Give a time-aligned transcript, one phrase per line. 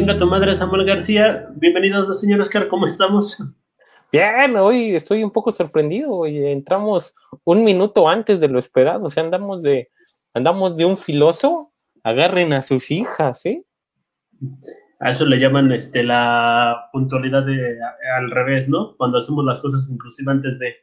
[0.00, 1.46] Chinga tu madre, Samuel García.
[1.56, 3.54] Bienvenidos, señor Oscar, ¿cómo estamos?
[4.10, 6.24] Bien, hoy estoy un poco sorprendido.
[6.24, 9.08] Entramos un minuto antes de lo esperado.
[9.08, 9.90] O sea, andamos de,
[10.32, 11.74] andamos de un filoso.
[12.02, 13.62] Agarren a sus hijas, ¿sí?
[15.00, 17.76] A eso le llaman este, la puntualidad de,
[18.16, 18.96] al revés, ¿no?
[18.96, 20.76] Cuando hacemos las cosas inclusive antes de.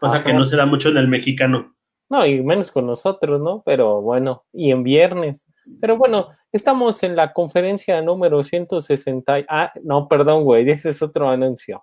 [0.00, 1.76] Cosa que no se da mucho en el mexicano.
[2.08, 3.62] No, y menos con nosotros, ¿no?
[3.66, 5.46] Pero bueno, y en viernes.
[5.80, 9.44] Pero bueno, estamos en la conferencia número 160.
[9.48, 11.82] Ah, no, perdón, güey, ese es otro anuncio.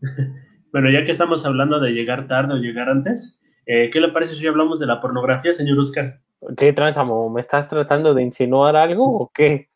[0.72, 4.34] bueno, ya que estamos hablando de llegar tarde o llegar antes, eh, ¿qué le parece
[4.34, 6.20] si hoy hablamos de la pornografía, señor Oscar?
[6.56, 7.30] ¿Qué transamo?
[7.30, 9.70] ¿Me estás tratando de insinuar algo o qué?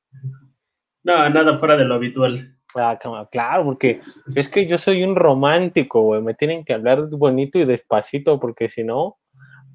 [1.05, 2.57] No, nada fuera de lo habitual.
[2.75, 2.99] Ah,
[3.31, 4.01] claro, porque
[4.35, 6.21] es que yo soy un romántico, güey.
[6.21, 9.17] Me tienen que hablar bonito y despacito, porque si no,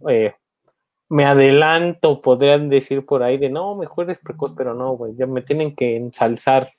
[0.10, 0.34] eh,
[1.12, 5.28] me adelanto, podrían decir por ahí de no, mejor es precoz, pero no, güey, ya
[5.28, 6.72] me tienen que ensalzar.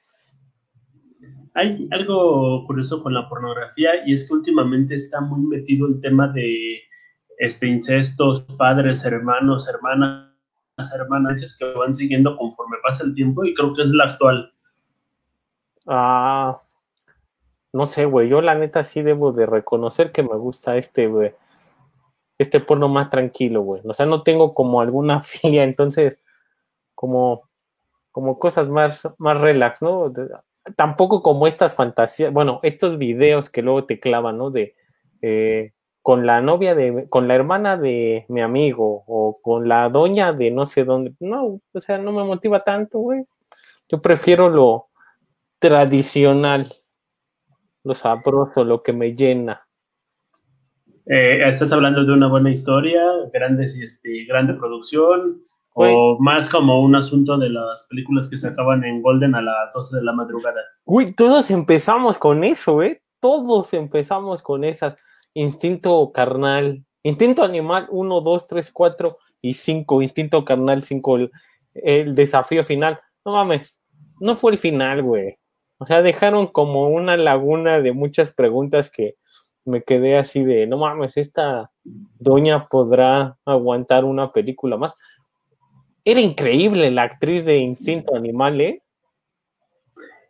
[1.52, 6.28] Hay algo curioso con la pornografía y es que últimamente está muy metido el tema
[6.28, 6.80] de
[7.36, 10.30] este incestos, padres, hermanos, hermanas,
[10.94, 14.50] hermanas que van siguiendo conforme pasa el tiempo y creo que es la actual.
[15.86, 16.58] Ah,
[17.70, 21.34] no sé, güey, yo la neta sí debo de reconocer que me gusta este, güey,
[22.42, 23.82] este porno más tranquilo, güey.
[23.84, 26.18] O sea, no tengo como alguna filia, entonces,
[26.94, 27.48] como,
[28.10, 30.12] como cosas más, más relax, ¿no?
[30.76, 34.50] Tampoco como estas fantasías, bueno, estos videos que luego te clavan, ¿no?
[34.50, 34.76] De
[35.22, 40.32] eh, con la novia de, con la hermana de mi amigo o con la doña
[40.32, 41.14] de no sé dónde.
[41.20, 43.24] No, o sea, no me motiva tanto, güey.
[43.88, 44.88] Yo prefiero lo
[45.60, 46.66] tradicional,
[47.84, 49.66] lo sabroso, lo que me llena.
[51.06, 55.42] Eh, ¿Estás hablando de una buena historia, grandes, este, grande producción,
[55.74, 59.72] o más como un asunto de las películas que se acaban en Golden a las
[59.74, 60.60] 12 de la madrugada?
[60.84, 63.02] Uy, todos empezamos con eso, ¿eh?
[63.20, 64.96] Todos empezamos con esas.
[65.34, 70.02] Instinto carnal, instinto animal 1, 2, 3, 4 y 5.
[70.02, 71.30] Instinto carnal 5, el,
[71.74, 73.00] el desafío final.
[73.24, 73.82] No mames,
[74.20, 75.38] no fue el final, güey.
[75.78, 79.16] O sea, dejaron como una laguna de muchas preguntas que
[79.64, 84.92] me quedé así de, no mames, esta doña podrá aguantar una película más.
[86.04, 88.82] Era increíble la actriz de Instinto Animal, ¿eh?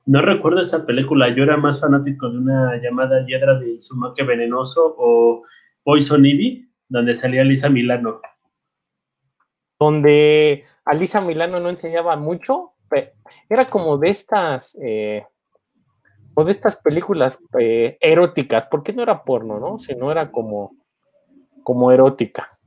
[0.05, 4.95] No recuerdo esa película, yo era más fanático de una llamada Hiedra de Sumaque Venenoso
[4.99, 5.45] o
[5.85, 8.21] Poison Ivy, donde salía Lisa Milano.
[9.79, 12.73] Donde a Lisa Milano no enseñaba mucho,
[13.49, 15.25] era como de estas, eh,
[16.35, 19.79] o de estas películas eh, eróticas, porque no era porno, ¿no?
[19.79, 20.77] Sino era como,
[21.63, 22.59] como erótica.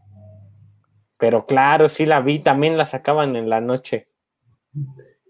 [1.17, 4.09] Pero claro, sí la vi, también la sacaban en la noche.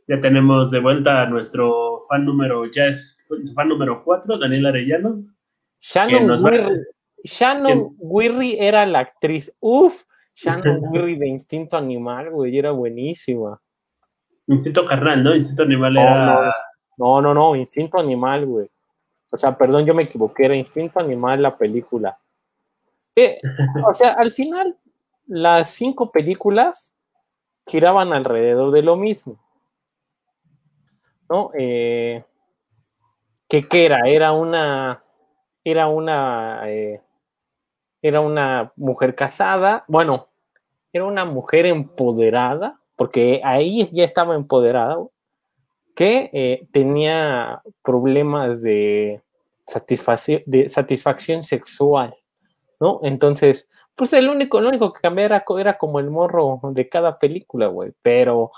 [0.07, 3.17] Ya tenemos de vuelta a nuestro fan número, ya es
[3.55, 5.23] fan número 4, Daniel Arellano.
[5.79, 6.83] Shannon, Wirry,
[7.23, 9.55] Shannon Wirry era la actriz.
[9.59, 10.03] Uf,
[10.33, 13.61] Shannon Wirry de Instinto Animal, güey, era buenísima.
[14.47, 15.35] Instinto carnal, ¿no?
[15.35, 16.45] Instinto Animal era...
[16.45, 16.51] No,
[16.97, 18.69] no, no, Instinto Animal, güey.
[19.31, 22.17] O sea, perdón, yo me equivoqué, era Instinto Animal la película.
[23.85, 24.77] o sea, al final,
[25.27, 26.93] las cinco películas
[27.67, 29.39] giraban alrededor de lo mismo.
[31.29, 31.51] ¿No?
[31.57, 32.23] Eh,
[33.47, 34.07] ¿qué, era?
[34.07, 35.03] Era una.
[35.63, 36.61] Era una.
[36.69, 37.01] Eh,
[38.01, 39.83] era una mujer casada.
[39.87, 40.27] Bueno,
[40.93, 44.97] era una mujer empoderada, porque ahí ya estaba empoderada,
[45.95, 49.21] que eh, tenía problemas de
[49.65, 52.15] satisfacción, de satisfacción sexual,
[52.79, 52.99] ¿no?
[53.01, 57.67] Entonces, pues el único, lo único que cambiaba era, como el morro de cada película,
[57.67, 58.51] güey, pero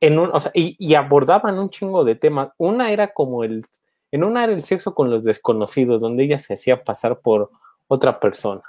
[0.00, 2.50] en un, o sea, y, abordaban un chingo de temas.
[2.56, 3.64] Una era como el,
[4.10, 7.50] en una era el sexo con los desconocidos, donde ella se hacía pasar por
[7.86, 8.62] otra persona.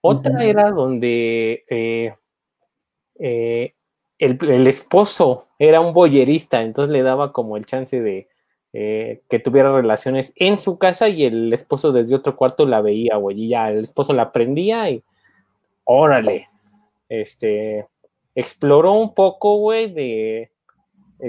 [0.00, 2.14] Otra era donde eh,
[3.18, 3.74] eh,
[4.18, 8.28] el, esposo era un boyerista, entonces le daba como el chance de
[8.72, 13.16] eh, que tuviera relaciones en su casa y el esposo desde otro cuarto la veía,
[13.16, 15.02] güey, y ya el esposo la prendía y
[15.84, 16.48] órale,
[17.08, 17.86] este,
[18.34, 20.50] exploró un poco, güey, de,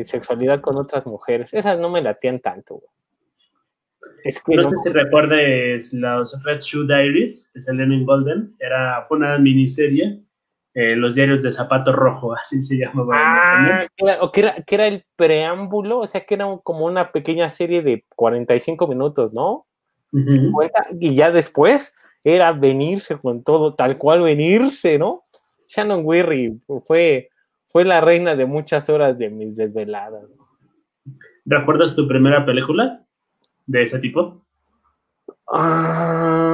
[0.04, 1.54] sexualidad con otras mujeres.
[1.54, 4.58] Esas no me latían tanto, güey.
[4.58, 8.54] no, sé si recuerdes los Red Shoe Diaries de Selene Golden.
[8.60, 10.22] Era, fue una miniserie
[10.80, 13.16] eh, los diarios de zapato rojo, así se llamaba.
[13.18, 17.50] Ah, claro, que era, que era el preámbulo, o sea, que era como una pequeña
[17.50, 19.66] serie de 45 minutos, ¿no?
[21.00, 21.94] y ya después
[22.24, 25.26] era venirse con todo, tal cual venirse, ¿no?
[25.68, 27.30] Shannon Weary fue,
[27.68, 30.26] fue la reina de muchas horas de mis desveladas.
[31.44, 33.04] ¿Recuerdas tu primera película
[33.66, 34.46] de ese tipo?
[35.52, 36.47] Ah,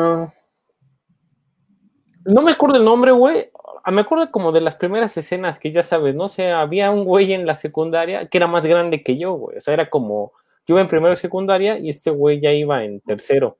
[2.34, 3.50] no me acuerdo el nombre, güey.
[3.84, 7.04] Ah, me acuerdo como de las primeras escenas que ya sabes, no sé, había un
[7.04, 9.58] güey en la secundaria que era más grande que yo, güey.
[9.58, 10.32] O sea, era como,
[10.66, 13.58] yo iba en primero secundaria y este güey ya iba en tercero.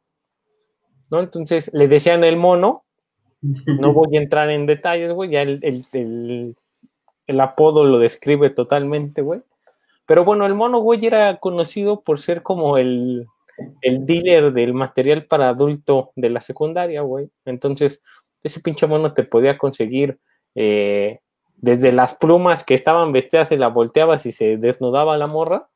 [1.10, 1.20] ¿No?
[1.20, 2.84] Entonces le decían el mono.
[3.42, 5.30] No voy a entrar en detalles, güey.
[5.30, 6.56] Ya el, el,
[7.28, 9.42] el apodo lo describe totalmente, güey.
[10.06, 13.28] Pero bueno, el mono, güey, era conocido por ser como el,
[13.82, 17.30] el dealer del material para adulto de la secundaria, güey.
[17.46, 18.02] Entonces,
[18.44, 20.20] ese pinche mono te podía conseguir
[20.56, 21.20] eh,
[21.58, 25.70] desde las plumas que estaban vestidas y la volteabas y se desnudaba la morra,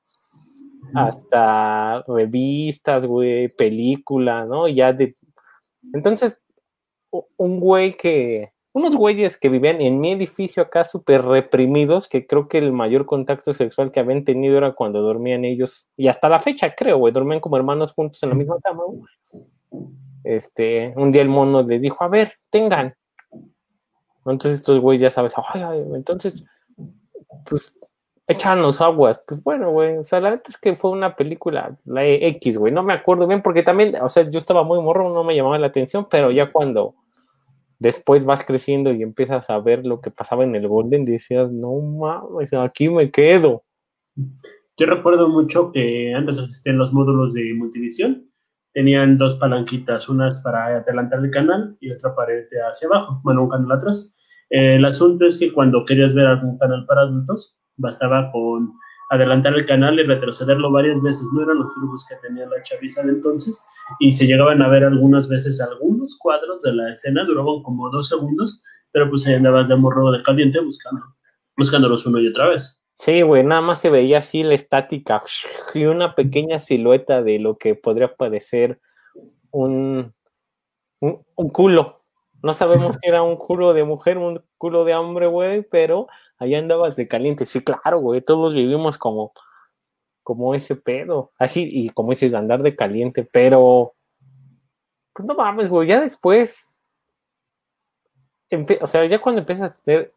[0.94, 4.68] hasta revistas, güey, películas, ¿no?
[4.68, 5.16] Ya de...
[5.94, 6.38] Entonces,
[7.38, 12.48] un güey que, unos güeyes que vivían en mi edificio acá súper reprimidos, que creo
[12.48, 16.40] que el mayor contacto sexual que habían tenido era cuando dormían ellos, y hasta la
[16.40, 19.04] fecha creo, güey, dormían como hermanos juntos en la misma cama, güey
[20.36, 22.94] este, un día el mono le dijo, a ver, tengan.
[24.20, 26.44] Entonces estos güeyes ya sabes, ay, entonces,
[27.46, 27.74] pues,
[28.28, 29.22] los aguas.
[29.26, 32.74] Pues bueno, güey, o sea, la verdad es que fue una película, la X, güey,
[32.74, 35.58] no me acuerdo bien, porque también, o sea, yo estaba muy morro, no me llamaba
[35.58, 36.96] la atención, pero ya cuando
[37.80, 41.74] después vas creciendo y empiezas a ver lo que pasaba en el Golden, decías, no
[41.80, 43.64] mames, aquí me quedo.
[44.78, 48.30] Yo recuerdo mucho que antes asistían los módulos de multivisión
[48.78, 53.42] tenían dos palanquitas, unas para adelantar el canal y otra para irte hacia abajo, bueno,
[53.46, 54.16] un canal atrás.
[54.52, 58.72] el asunto es que cuando querías ver algún canal para adultos, bastaba con
[59.10, 63.02] adelantar el canal y retrocederlo varias veces, no eran los trucos que tenía la chaviza
[63.02, 63.66] de entonces,
[64.00, 68.10] y se llegaban a ver algunas veces algunos cuadros de la escena, duraban como dos
[68.10, 71.02] segundos, pero pues ahí andabas de morro de caliente buscando,
[71.58, 72.80] buscándolos uno y otra vez.
[73.00, 75.22] Sí, güey, nada más se veía así la estática
[75.74, 78.80] y una pequeña silueta de lo que podría parecer
[79.52, 80.14] un,
[81.00, 82.04] un, culo.
[82.42, 86.08] No sabemos si era un culo de mujer, un culo de hombre, güey, pero
[86.40, 87.46] ahí andabas de caliente.
[87.46, 89.32] Sí, claro, güey, todos vivimos como,
[90.24, 91.32] como ese pedo.
[91.38, 93.94] Así, y como dices, andar de caliente, pero.
[95.14, 96.66] Pues no mames, güey, ya después.
[98.82, 100.14] o sea, ya cuando empiezas a tener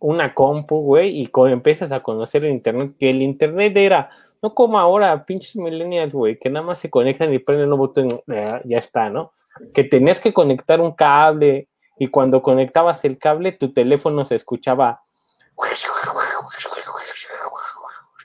[0.00, 4.10] una compu, güey, y con, empiezas a conocer el internet, que el internet era,
[4.42, 8.08] no como ahora, pinches millennials, güey, que nada más se conectan y prenden un botón,
[8.26, 9.32] ya, ya está, ¿no?
[9.74, 11.68] Que tenías que conectar un cable
[11.98, 15.02] y cuando conectabas el cable, tu teléfono se escuchaba,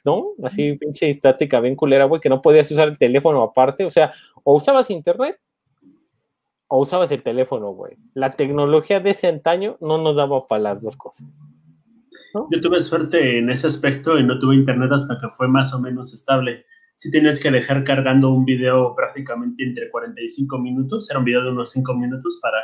[0.03, 0.33] ¿no?
[0.43, 4.13] Así pinche estática bien culera, güey, que no podías usar el teléfono aparte, o sea,
[4.43, 5.39] o usabas internet
[6.67, 7.97] o usabas el teléfono, güey.
[8.13, 11.27] La tecnología de ese antaño no nos daba para las dos cosas.
[12.51, 15.79] Yo tuve suerte en ese aspecto y no tuve internet hasta que fue más o
[15.79, 16.65] menos estable.
[16.95, 21.51] Si tienes que dejar cargando un video prácticamente entre 45 minutos, era un video de
[21.51, 22.57] unos 5 minutos para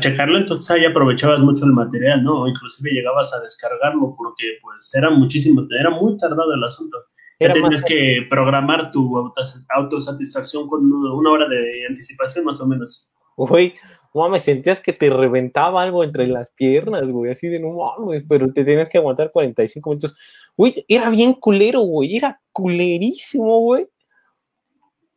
[0.00, 2.46] checarlo, entonces ahí aprovechabas mucho el material, ¿no?
[2.46, 6.98] Inclusive llegabas a descargarlo porque pues era muchísimo, era muy tardado el asunto.
[7.40, 9.32] Ya tenías que programar tu
[9.74, 13.10] autosatisfacción con una hora de anticipación más o menos.
[13.36, 13.72] Uy,
[14.20, 18.52] mames, sentías que te reventaba algo entre las piernas, güey, así de no mames, pero
[18.52, 20.16] te tenías que aguantar 45 minutos.
[20.56, 23.88] Güey, era bien culero, güey, era culerísimo, güey.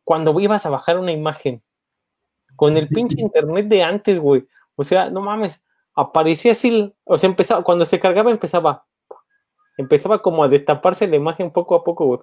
[0.02, 1.62] Cuando ibas a bajar una imagen
[2.54, 4.46] con el pinche internet de antes, güey.
[4.76, 5.62] O sea, no mames,
[5.94, 8.86] aparecía así, o sea, empezaba, cuando se cargaba empezaba,
[9.76, 12.20] empezaba como a destaparse la imagen poco a poco, güey.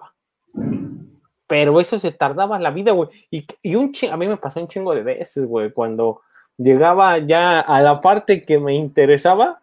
[1.46, 3.10] Pero eso se tardaba la vida, güey.
[3.30, 6.22] Y, y un a mí me pasó un chingo de veces, güey, cuando
[6.58, 9.60] llegaba ya a la parte que me interesaba,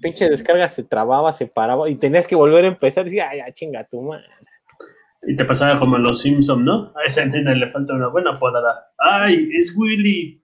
[0.00, 3.38] pinche descarga se trababa, se paraba y tenías que volver a empezar y decía, ay,
[3.38, 4.26] ya chinga tu madre.
[5.22, 6.92] Y te pasaba como en los Simpsons, ¿no?
[6.94, 8.92] A esa nena le falta una buena podada.
[8.98, 10.40] ¡Ay, es Willy!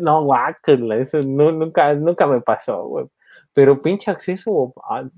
[0.00, 3.06] No, guácala, eso nunca, nunca me pasó, güey.
[3.54, 5.08] Pero pinche acceso a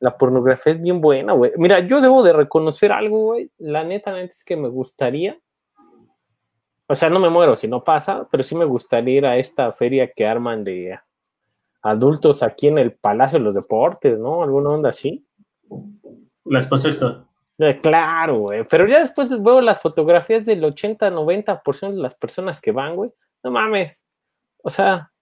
[0.00, 1.52] la pornografía es bien buena, güey.
[1.56, 3.50] Mira, yo debo de reconocer algo, güey.
[3.58, 5.38] La neta, neta es que me gustaría
[6.90, 9.70] o sea, no me muero si no pasa, pero sí me gustaría ir a esta
[9.70, 10.98] feria que arman de
[11.82, 14.42] adultos aquí en el Palacio de los Deportes, ¿no?
[14.42, 15.24] Alguna onda así.
[16.44, 17.28] Las posexo.
[17.58, 18.66] Eh, claro, güey.
[18.66, 23.12] Pero ya después veo las fotografías del 80-90% de las personas que van, güey.
[23.44, 24.04] No mames.
[24.64, 25.12] O sea,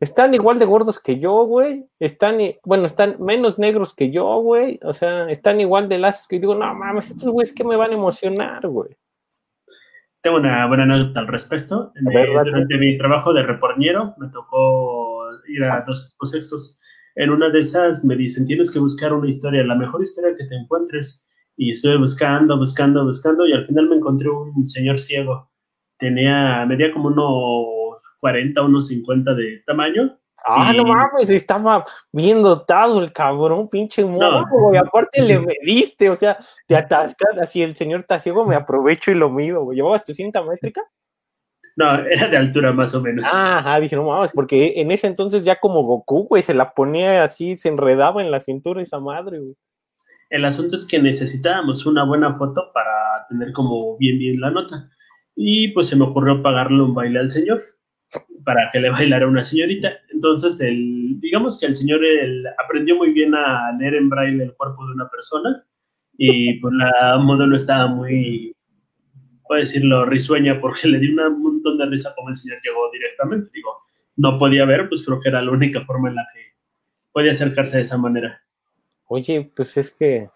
[0.00, 1.86] están igual de gordos que yo, güey.
[1.98, 4.80] Están, bueno, están menos negros que yo, güey.
[4.82, 7.90] O sea, están igual de lazos que digo, no mames, estos güeyes que me van
[7.90, 8.96] a emocionar, güey.
[10.26, 11.92] Tengo una buena nota al respecto.
[12.02, 16.80] durante mi trabajo de reporniero me tocó ir a dos exposexos.
[17.14, 20.44] En una de esas me dicen, tienes que buscar una historia, la mejor historia que
[20.46, 21.24] te encuentres.
[21.56, 25.48] y estuve buscando, buscando, buscando y al final me encontré un señor ciego.
[25.96, 30.18] Tenía, medía como unos 40, unos 50 de tamaño.
[30.48, 36.14] Ah, no mames, estaba bien dotado el cabrón, pinche mono, y aparte le mediste, o
[36.14, 36.38] sea,
[36.68, 39.76] te atascas, así el señor está ciego, me aprovecho y lo mido, güey.
[39.76, 40.82] ¿Llevabas tu cinta métrica?
[41.74, 43.26] No, era de altura más o menos.
[43.32, 47.24] Ah, dije, no mames, porque en ese entonces ya como Goku, güey, se la ponía
[47.24, 49.56] así, se enredaba en la cintura esa madre, güey.
[50.30, 54.88] El asunto es que necesitábamos una buena foto para tener como bien, bien la nota.
[55.34, 57.62] Y pues se me ocurrió pagarle un baile al señor
[58.44, 59.92] para que le bailara una señorita.
[60.12, 62.00] Entonces, el, digamos que el señor
[62.64, 65.64] aprendió muy bien a leer en braille el cuerpo de una persona
[66.16, 68.54] y pues la modelo estaba muy,
[69.46, 73.50] puedo decirlo, risueña porque le di un montón de risa como el señor llegó directamente.
[73.52, 73.70] Digo,
[74.16, 76.40] no podía ver, pues creo que era la única forma en la que
[77.12, 78.42] podía acercarse de esa manera.
[79.06, 80.30] Oye, pues es que,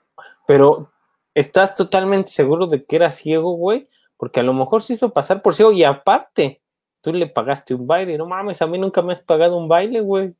[0.47, 0.93] pero
[1.35, 3.89] ¿estás totalmente seguro de que era ciego, güey?
[4.17, 6.61] Porque a lo mejor se hizo pasar por ciego y aparte,
[7.01, 8.19] tú le pagaste un baile.
[8.19, 10.35] No mames, a mí nunca me has pagado un baile, güey.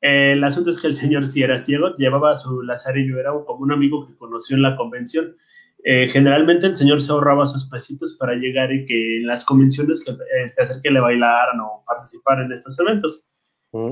[0.00, 3.72] el asunto es que el señor sí era ciego, llevaba su lazarillo, era como un
[3.72, 5.36] amigo que conoció en la convención.
[5.84, 10.04] Eh, generalmente el señor se ahorraba sus pesitos para llegar y que en las convenciones
[10.04, 13.28] que, eh, se acerque le bailaran o participar en estos eventos.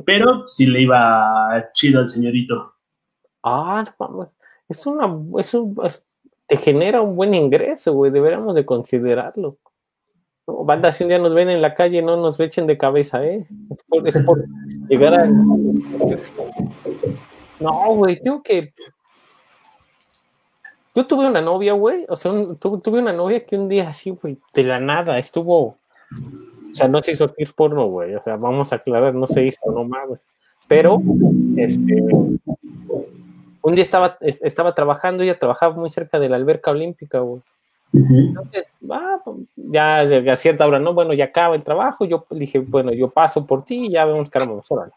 [0.04, 2.74] Pero sí le iba chido al señorito.
[3.42, 3.84] Ah,
[4.68, 5.04] es una,
[5.38, 5.76] es un,
[6.46, 9.58] te genera un buen ingreso, güey, deberíamos de considerarlo.
[10.46, 13.46] Banda, si un día nos ven en la calle, no nos echen de cabeza, ¿eh?
[14.04, 14.44] Es por,
[14.88, 15.26] llegar a...
[17.58, 18.72] No, güey, tengo que...
[20.94, 24.38] Yo tuve una novia, güey, o sea, tuve, una novia que un día así, güey,
[24.54, 25.76] de la nada, estuvo...
[26.70, 29.44] O sea, no se hizo kiss porno, güey, o sea, vamos a aclarar, no se
[29.44, 30.20] hizo, no mames.
[30.68, 31.00] Pero,
[31.56, 32.02] este,
[33.62, 37.42] un día estaba, estaba trabajando, ella trabajaba muy cerca de la alberca olímpica, güey.
[37.92, 39.18] Entonces, ah,
[39.56, 43.46] ya a cierta hora, no, bueno, ya acaba el trabajo, yo dije, bueno, yo paso
[43.46, 44.92] por ti y ya vemos que vamos, órale.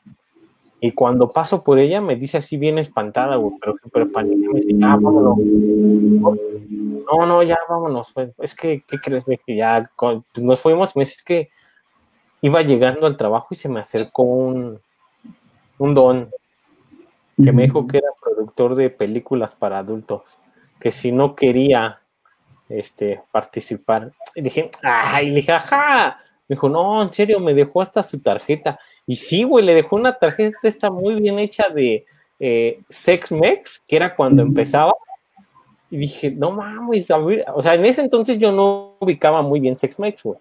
[0.81, 4.23] Y cuando paso por ella, me dice así bien espantada, güey, pero súper me
[4.61, 5.37] dice, ah, vámonos.
[5.39, 8.11] No, no, ya vámonos.
[8.13, 9.25] Pues, es que, ¿qué crees?
[9.25, 11.49] Que ya pues, nos fuimos, me dice, es que
[12.41, 14.79] iba llegando al trabajo y se me acercó un,
[15.77, 16.29] un don
[17.43, 20.37] que me dijo que era productor de películas para adultos,
[20.79, 21.99] que si no quería
[22.69, 27.81] este, participar, y dije, ay, le dije, ajá, me dijo, no, en serio, me dejó
[27.81, 32.05] hasta su tarjeta, y sí, güey, le dejó una tarjeta, está muy bien hecha de
[32.39, 34.93] eh, Sex Mex, que era cuando empezaba,
[35.91, 39.99] y dije, no mames, o sea, en ese entonces yo no ubicaba muy bien Sex
[39.99, 40.39] Mex, güey.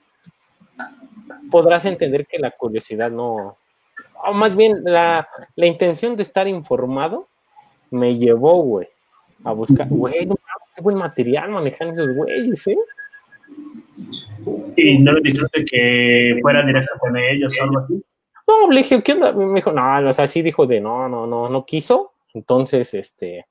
[1.50, 3.56] Podrás entender que la curiosidad no,
[4.25, 7.28] o más bien la, intención de estar informado
[7.90, 8.88] me llevó, güey,
[9.44, 10.38] a buscar, güey, no,
[10.78, 12.78] qué buen material manejan esos güeyes, ¿eh?
[14.76, 18.00] ¿Y no le dijiste que fuera directo con ellos o algo así?
[18.47, 19.32] No, le dije, ¿qué onda?
[19.32, 22.12] Me dijo, no, o sea, sí dijo de no, no, no, no quiso.
[22.32, 23.47] Entonces, este,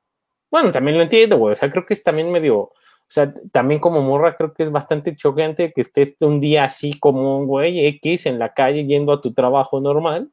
[0.50, 1.52] bueno, también lo entiendo, güey.
[1.52, 2.74] O sea, creo que es también medio, o
[3.10, 7.40] sea, también como morra, creo que es bastante choqueante que estés un día así como
[7.40, 10.32] un güey X en la calle yendo a tu trabajo normal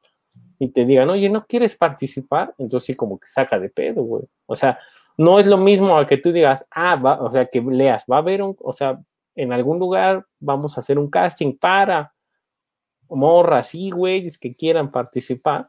[0.61, 2.55] y te digan, oye, ¿no quieres participar?
[2.57, 4.23] Entonces sí, como que saca de pedo, güey.
[4.47, 4.79] O sea,
[5.17, 8.17] no es lo mismo a que tú digas, ah, va, o sea, que leas, va
[8.17, 9.01] a haber un, o sea,
[9.35, 12.15] en algún lugar vamos a hacer un casting para
[13.09, 15.69] morras y güeyes que quieran participar,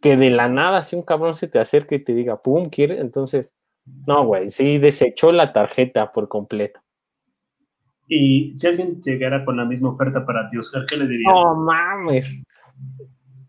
[0.00, 3.00] que de la nada si un cabrón se te acerque y te diga, pum, quiere,
[3.00, 3.54] entonces,
[4.06, 6.80] no, güey, sí desechó la tarjeta por completo.
[8.08, 11.32] Y si alguien llegara con la misma oferta para ti, Oscar, ¿qué le dirías?
[11.32, 12.42] No mames.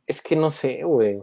[0.06, 1.20] Es que no sé, güey.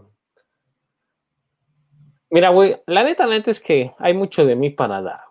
[2.31, 5.23] Mira, güey, la neta, neta es que hay mucho de mí para dar,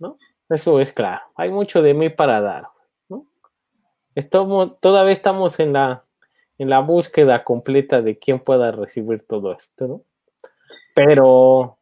[0.00, 0.18] ¿no?
[0.48, 1.22] Eso es claro.
[1.36, 2.68] Hay mucho de mí para dar,
[3.08, 3.26] ¿no?
[4.14, 6.04] Estamos, todavía estamos en la,
[6.58, 10.02] en la búsqueda completa de quién pueda recibir todo esto, ¿no?
[10.94, 11.78] Pero,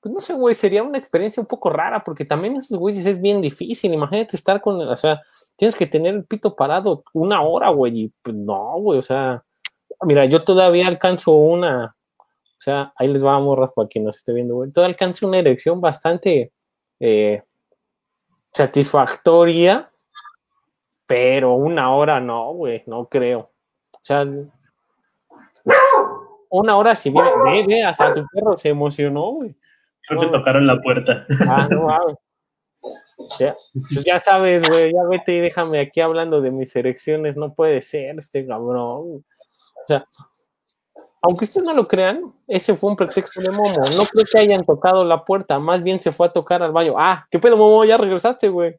[0.00, 3.20] pues no sé, güey, sería una experiencia un poco rara porque también esos güeyes es
[3.20, 3.94] bien difícil.
[3.94, 5.22] Imagínate estar con, o sea,
[5.56, 9.44] tienes que tener el pito parado una hora, güey, y pues no, güey, o sea,
[10.02, 11.95] mira, yo todavía alcanzo una,
[12.58, 14.70] o sea, ahí les vamos, Rafa, quien nos esté viendo, güey.
[14.70, 16.52] Todavía alcanzo una erección bastante
[16.98, 17.42] eh,
[18.52, 19.90] satisfactoria,
[21.06, 23.50] pero una hora no, güey, no creo.
[23.92, 24.24] O sea,
[26.48, 29.54] una hora si viene, ve, ve, hasta tu perro se emocionó, güey.
[30.08, 31.26] Creo que tocaron la puerta.
[31.48, 31.88] Ah, no,
[33.38, 33.54] Ya,
[33.92, 37.82] pues ya sabes, güey, ya vete y déjame aquí hablando de mis erecciones, no puede
[37.82, 39.24] ser este cabrón.
[39.24, 40.06] O sea,
[41.26, 43.74] aunque ustedes no lo crean, ese fue un pretexto de Momo.
[43.96, 46.94] No creo que hayan tocado la puerta, más bien se fue a tocar al baño.
[46.96, 47.84] Ah, ¿qué pedo, Momo?
[47.84, 48.76] Ya regresaste, güey.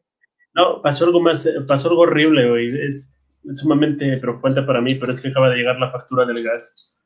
[0.54, 2.68] No, pasó algo más, pasó algo horrible, güey.
[2.86, 3.20] Es,
[3.52, 6.96] sumamente preocupante para mí, pero es que acaba de llegar la factura del gas.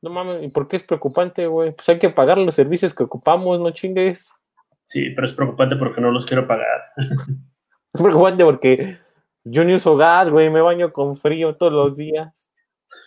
[0.00, 1.72] No mames, ¿y por qué es preocupante, güey?
[1.72, 4.30] Pues hay que pagar los servicios que ocupamos, no chingues.
[4.84, 6.80] Sí, pero es preocupante porque no los quiero pagar.
[6.96, 8.98] es preocupante porque
[9.44, 12.49] yo ni uso gas, güey, me baño con frío todos los días.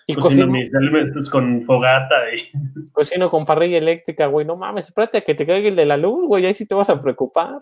[0.08, 2.92] Y cocino, mis alimentos con fogata y...
[2.92, 5.98] Cocino con parrilla eléctrica, güey, no mames, espérate a que te caiga el de la
[5.98, 7.60] luz, güey, ahí sí te vas a preocupar.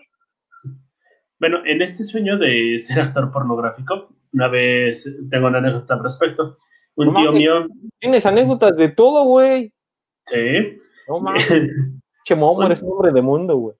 [1.38, 6.58] Bueno, en este sueño de ser actor pornográfico, una vez tengo una anécdota al respecto.
[6.94, 7.66] Un tío mío.
[7.98, 9.72] Tienes anécdotas de todo, güey.
[10.24, 10.76] Sí.
[11.08, 11.48] No mames.
[12.24, 13.76] che, momo, eres un hombre de mundo, güey.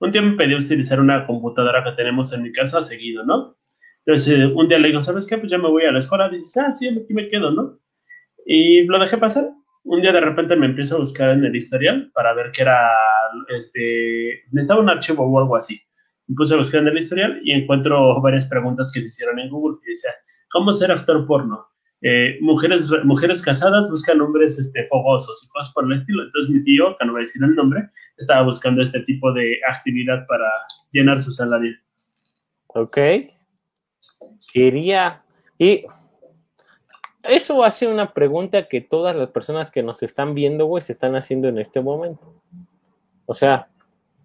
[0.00, 3.56] Un tío me pidió utilizar una computadora que tenemos en mi casa seguido, ¿no?
[4.10, 5.38] Entonces, eh, un día le digo, ¿sabes qué?
[5.38, 6.28] Pues ya me voy a la escuela.
[6.28, 7.78] Dices, ah, sí, aquí me quedo, ¿no?
[8.44, 9.50] Y lo dejé pasar.
[9.84, 12.90] Un día de repente me empiezo a buscar en el historial para ver qué era,
[13.48, 15.80] este, necesitaba un archivo o algo así
[16.30, 19.50] me puse a buscar en el historial y encuentro varias preguntas que se hicieron en
[19.50, 20.10] Google que decía,
[20.50, 21.66] ¿cómo ser actor porno?
[22.02, 26.22] Eh, mujeres, mujeres casadas buscan hombres este, fogosos y cosas por el estilo.
[26.22, 29.58] Entonces mi tío, que no voy a decir el nombre, estaba buscando este tipo de
[29.68, 30.48] actividad para
[30.92, 31.74] llenar su salario.
[32.68, 32.96] Ok.
[34.52, 35.22] Quería...
[35.58, 35.84] Y
[37.22, 41.16] eso hace una pregunta que todas las personas que nos están viendo, güey, se están
[41.16, 42.42] haciendo en este momento.
[43.26, 43.68] O sea,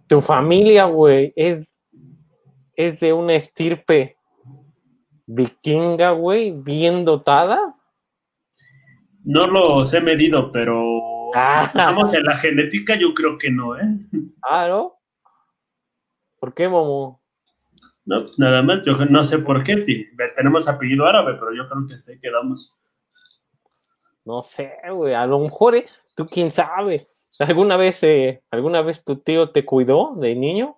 [0.07, 1.69] tu familia, güey, es
[2.75, 4.17] es de una estirpe
[5.25, 7.75] vikinga, güey, bien dotada?
[9.23, 11.61] No los he medido, pero ah.
[11.61, 13.83] si estamos en la genética, yo creo que no, ¿eh?
[14.67, 14.99] ¿no?
[16.39, 17.21] ¿Por qué, Momo?
[18.05, 19.83] No, nada más, yo no sé por qué,
[20.35, 22.77] tenemos apellido árabe, pero yo creo que este quedamos.
[24.25, 25.87] No sé, güey, a lo mejor, ¿eh?
[26.15, 27.07] tú quién sabe.
[27.39, 30.77] ¿Alguna vez, eh, alguna vez tu tío te cuidó de niño?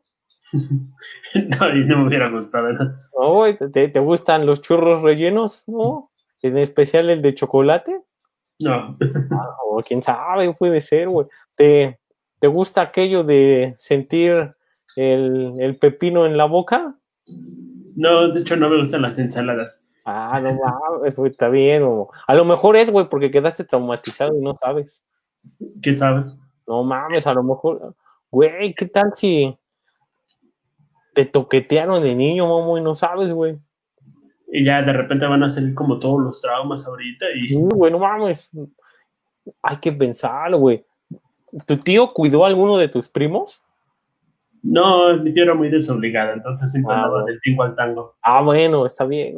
[0.53, 2.69] no, no me hubiera gustado.
[2.73, 3.69] ¿no?
[3.71, 5.63] ¿te, ¿te, gustan los churros rellenos?
[5.67, 6.11] ¿No?
[6.41, 8.01] ¿En especial el de chocolate?
[8.59, 8.97] No.
[9.31, 11.27] Ah, o quién sabe, puede ser, güey.
[11.55, 11.99] ¿Te,
[12.39, 14.55] ¿Te gusta aquello de sentir
[14.95, 16.95] el, el, pepino en la boca?
[17.95, 19.87] No, de hecho no me gustan las ensaladas.
[20.05, 21.83] Ah, no mames, está bien.
[22.27, 25.03] A lo mejor es, güey, porque quedaste traumatizado y no sabes.
[25.81, 26.39] ¿Qué sabes?
[26.65, 27.95] No mames, a lo mejor.
[28.31, 29.57] Güey, ¿qué tal si
[31.17, 33.57] te toquetearon de niño, momo, y no sabes, güey.
[34.51, 37.47] Y ya de repente van a salir como todos los traumas ahorita y...
[37.47, 38.51] Sí, güey, no mames.
[39.63, 40.85] Hay que pensarlo, güey.
[41.65, 43.63] ¿Tu tío cuidó a alguno de tus primos?
[44.63, 48.15] No, mi tío era muy desobligado, entonces siempre ah, andaba del tingo al tango.
[48.21, 49.35] Ah, bueno, está bien.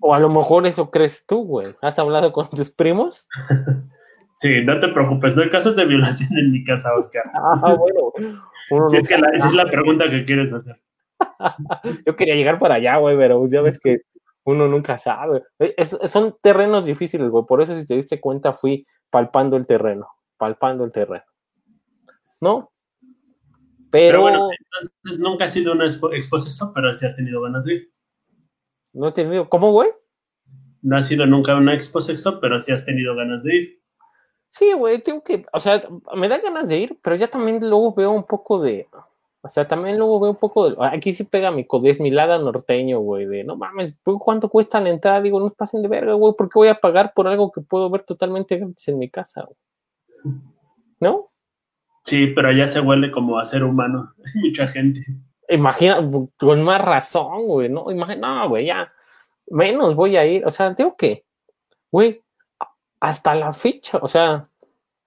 [0.00, 1.68] O a lo mejor eso crees tú, güey.
[1.82, 3.28] ¿Has hablado con tus primos?
[4.36, 7.24] sí, no te preocupes, no hay casos de violación en mi casa, Oscar.
[7.34, 8.12] Ah, bueno
[8.88, 10.80] si es que esa es la pregunta que quieres hacer.
[12.06, 14.02] Yo quería llegar para allá, güey, pero ya ves que
[14.44, 15.42] uno nunca sabe.
[16.06, 17.44] son terrenos difíciles, güey.
[17.46, 21.24] Por eso, si te diste cuenta, fui palpando el terreno, palpando el terreno.
[22.40, 22.69] ¿No?
[23.90, 24.48] Pero, bueno,
[25.02, 27.92] entonces nunca has sido una exposición, pero sí has tenido ganas de ir.
[28.92, 29.90] No he tenido, ¿cómo, güey?
[30.82, 33.82] No has sido nunca una exposición, pero sí has tenido ganas de ir.
[34.50, 35.82] Sí, güey, tengo que, o sea,
[36.16, 38.88] me da ganas de ir, pero ya también luego veo un poco de,
[39.42, 42.36] o sea, también luego veo un poco de, aquí sí pega mi codez, mi lada
[42.38, 45.22] norteño, güey, de, no mames, ¿cuánto cuesta la entrada?
[45.22, 47.88] Digo, no pasen de verga, güey, ¿por qué voy a pagar por algo que puedo
[47.90, 50.34] ver totalmente gratis en mi casa, güey?
[50.98, 51.29] ¿No?
[52.04, 55.00] Sí, pero allá se huele como a ser humano, mucha gente.
[55.48, 55.98] Imagina,
[56.38, 57.90] con más razón, güey, ¿no?
[57.90, 58.92] Imagina, no, güey, ya,
[59.48, 61.24] menos voy a ir, o sea, tengo que,
[61.90, 62.22] güey,
[63.00, 64.44] hasta la fecha, o sea,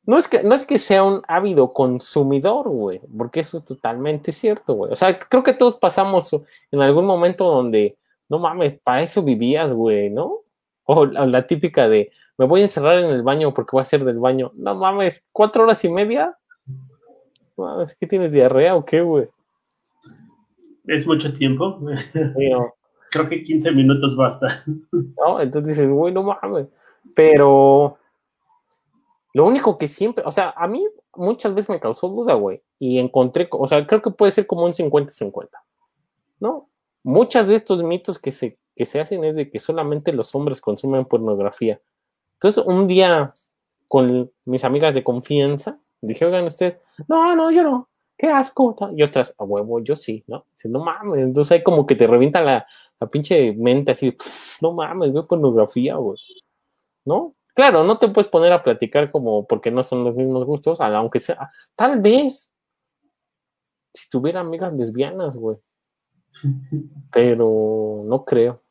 [0.06, 4.32] no es que, no es que sea un ávido consumidor, güey, porque eso es totalmente
[4.32, 4.91] cierto, güey.
[4.91, 6.34] O sea, creo que todos pasamos
[6.71, 10.39] en algún momento donde, no mames, para eso vivías, güey, ¿no?
[10.86, 14.03] O la, típica de, me voy a encerrar en el baño porque voy a hacer
[14.03, 14.51] del baño.
[14.56, 16.38] No mames, cuatro horas y media.
[17.58, 19.30] Mames, ¿qué tienes diarrea o qué, güey?
[20.86, 21.80] Es mucho tiempo.
[23.12, 24.63] Creo que 15 minutos basta.
[24.92, 26.68] No, entonces dices, güey, no mames.
[27.16, 27.98] Pero
[29.34, 30.86] lo único que siempre, o sea, a mí
[31.16, 34.66] muchas veces me causó duda, güey, y encontré, o sea, creo que puede ser como
[34.66, 35.50] un 50-50,
[36.39, 36.70] ¿no?
[37.04, 40.62] Muchas de estos mitos que se, que se hacen es de que solamente los hombres
[40.62, 41.82] consumen pornografía.
[42.34, 43.34] Entonces, un día
[43.88, 48.76] con mis amigas de confianza, dije, oigan ustedes, no, no, yo no, qué asco.
[48.96, 50.46] Y otras, a huevo, yo sí, ¿no?
[50.52, 52.66] Dice, no mames, entonces hay como que te revienta la,
[53.00, 54.16] la pinche mente así,
[54.62, 56.18] no mames, veo pornografía, güey.
[57.06, 57.36] ¿no?
[57.56, 61.20] Claro, no te puedes poner a platicar como porque no son los mismos gustos, aunque
[61.20, 62.56] sea, tal vez,
[63.94, 65.58] si tuviera amigas lesbianas, güey.
[67.12, 68.62] Pero no creo.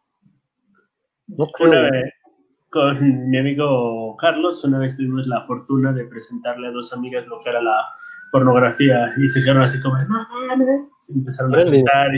[1.28, 1.90] No creo.
[2.72, 7.40] Con mi amigo Carlos, una vez tuvimos la fortuna de presentarle a dos amigas lo
[7.40, 7.84] que era la
[8.32, 12.10] pornografía y se quedaron así como, no, se empezaron a gritar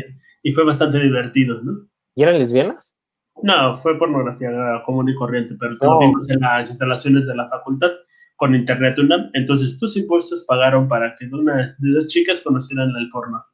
[0.45, 1.89] y, fue bastante divertido, ¿no?
[2.15, 2.95] ¿Y eran lesbianas?
[3.43, 4.51] No, fue pornografía
[4.87, 7.91] común y corriente, pero lo vimos en las instalaciones de la facultad
[8.37, 9.31] con Internet UNAM.
[9.33, 13.45] Entonces, tus impuestos pagaron para que una de dos chicas conocieran el porno.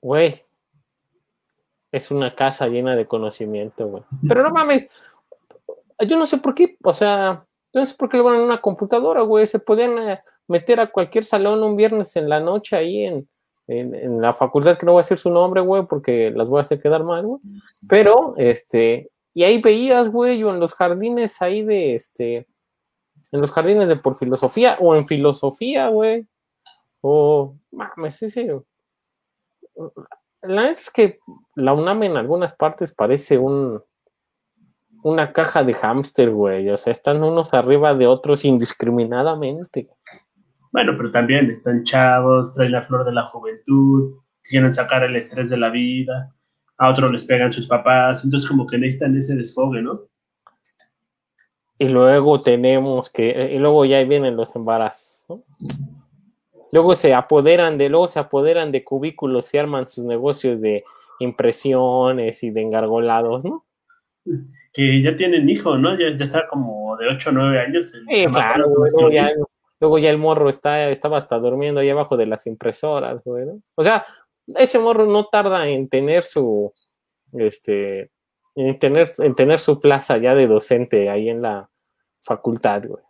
[0.00, 0.42] Güey,
[1.92, 4.02] es una casa llena de conocimiento, güey.
[4.26, 4.88] Pero no mames,
[6.06, 8.60] yo no sé por qué, o sea, no sé por qué le van a una
[8.60, 9.46] computadora, güey.
[9.46, 13.28] Se podían eh, meter a cualquier salón un viernes en la noche ahí en,
[13.68, 16.62] en, la facultad, que no voy a decir su nombre, güey, porque las voy a
[16.62, 17.40] hacer quedar mal, güey.
[17.88, 22.48] Pero, este, y ahí veías, güey, yo en los jardines ahí de, este,
[23.30, 26.26] en los jardines de por filosofía, o en filosofía, güey.
[27.00, 28.48] O, mames, sí, sí.
[30.42, 31.18] La verdad es que
[31.54, 33.80] la UNAM en algunas partes parece un,
[35.02, 36.68] una caja de hámster, güey.
[36.70, 39.88] O sea, están unos arriba de otros indiscriminadamente.
[40.72, 45.50] Bueno, pero también están chavos, traen la flor de la juventud, quieren sacar el estrés
[45.50, 46.32] de la vida,
[46.78, 49.92] a otros les pegan sus papás, entonces como que necesitan ese desfogue, ¿no?
[51.78, 55.44] Y luego tenemos que, y luego ya vienen los embarazos, ¿no?
[56.72, 60.84] Luego se apoderan de, luego se apoderan de cubículos y arman sus negocios de
[61.18, 63.64] impresiones y de engargolados, ¿no?
[64.72, 65.98] Que ya tienen hijo, ¿no?
[65.98, 67.90] Ya, está como de 8 o 9 años.
[67.90, 68.66] sí, claro,
[69.10, 69.30] ya,
[69.80, 73.62] Luego ya el morro está, estaba hasta durmiendo ahí abajo de las impresoras, güey, ¿no?
[73.74, 74.06] O sea,
[74.46, 76.72] ese morro no tarda en tener su,
[77.32, 78.10] este,
[78.54, 81.70] en tener, en tener su plaza ya de docente ahí en la
[82.20, 83.02] facultad, güey.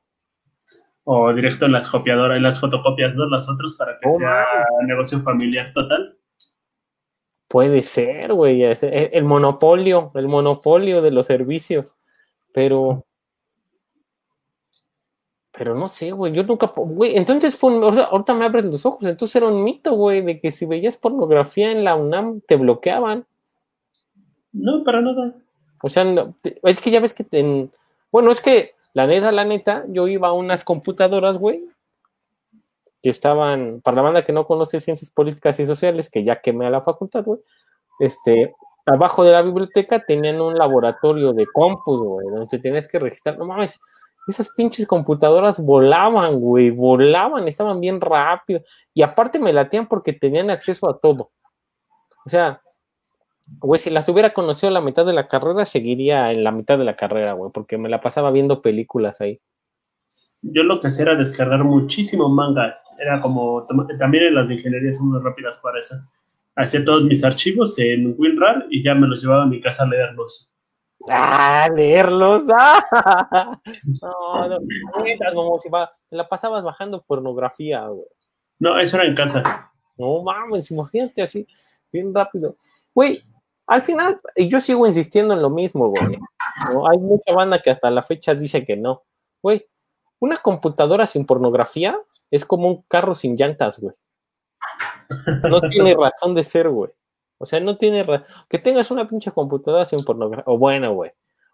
[1.05, 3.27] O directo en las copiadoras, en las fotocopias, ¿no?
[3.29, 4.47] Las otras para que sea
[4.87, 6.17] negocio familiar total.
[7.51, 11.97] Puede ser, güey, el monopolio, el monopolio de los servicios.
[12.53, 13.05] Pero
[15.51, 19.35] pero no sé, güey, yo nunca, güey, entonces fue, ahorita me abres los ojos, entonces
[19.35, 23.27] era un mito, güey, de que si veías pornografía en la UNAM te bloqueaban.
[24.53, 25.35] No, para nada.
[25.83, 26.05] O sea,
[26.63, 27.73] es que ya ves que, en,
[28.13, 31.65] bueno, es que la neta, la neta, yo iba a unas computadoras, güey,
[33.03, 36.67] que estaban, para la banda que no conoce ciencias políticas y sociales, que ya quemé
[36.67, 37.41] a la facultad, güey,
[38.01, 38.55] este,
[38.87, 43.39] abajo de la biblioteca tenían un laboratorio de compus, güey, donde te tienes que registrar,
[43.39, 43.81] no mames,
[44.29, 48.61] esas pinches computadoras volaban, güey, volaban, estaban bien rápido.
[48.95, 51.31] Y aparte me latían porque tenían acceso a todo.
[52.25, 52.61] O sea,
[53.47, 56.85] güey, si las hubiera conocido la mitad de la carrera, seguiría en la mitad de
[56.85, 59.41] la carrera, güey, porque me la pasaba viendo películas ahí.
[60.43, 62.79] Yo lo que hacía era descargar muchísimo manga.
[62.99, 63.67] Era como,
[63.99, 65.97] también en las de ingeniería son muy rápidas para eso.
[66.57, 69.87] Hacía todos mis archivos en WinRAR y ya me los llevaba a mi casa a
[69.87, 70.51] leerlos.
[71.09, 72.45] Ah, leerlos.
[72.53, 73.61] Ah.
[74.03, 74.59] No, no,
[75.35, 78.07] como si va, la pasabas bajando pornografía, güey.
[78.59, 79.73] No, eso era en casa.
[79.97, 81.47] No mames, imagínate así,
[81.93, 82.57] bien rápido.
[82.95, 83.23] Güey,
[83.67, 86.19] al final, yo sigo insistiendo en lo mismo, güey.
[86.91, 89.03] Hay mucha banda que hasta la fecha dice que no.
[89.43, 89.67] Güey,
[90.21, 91.99] una computadora sin pornografía
[92.31, 93.97] es como un carro sin llantas, güey.
[95.43, 96.91] No tiene razón de ser, güey.
[97.39, 98.07] O sea, no tiene
[98.49, 100.45] que tengas una pinche computadora sin pornografía.
[100.47, 101.11] O bueno, güey,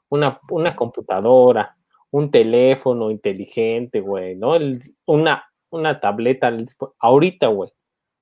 [0.08, 1.76] una, una computadora,
[2.10, 4.56] un teléfono inteligente, güey, ¿no?
[5.06, 6.52] una, una tableta,
[6.98, 7.72] ahorita, güey.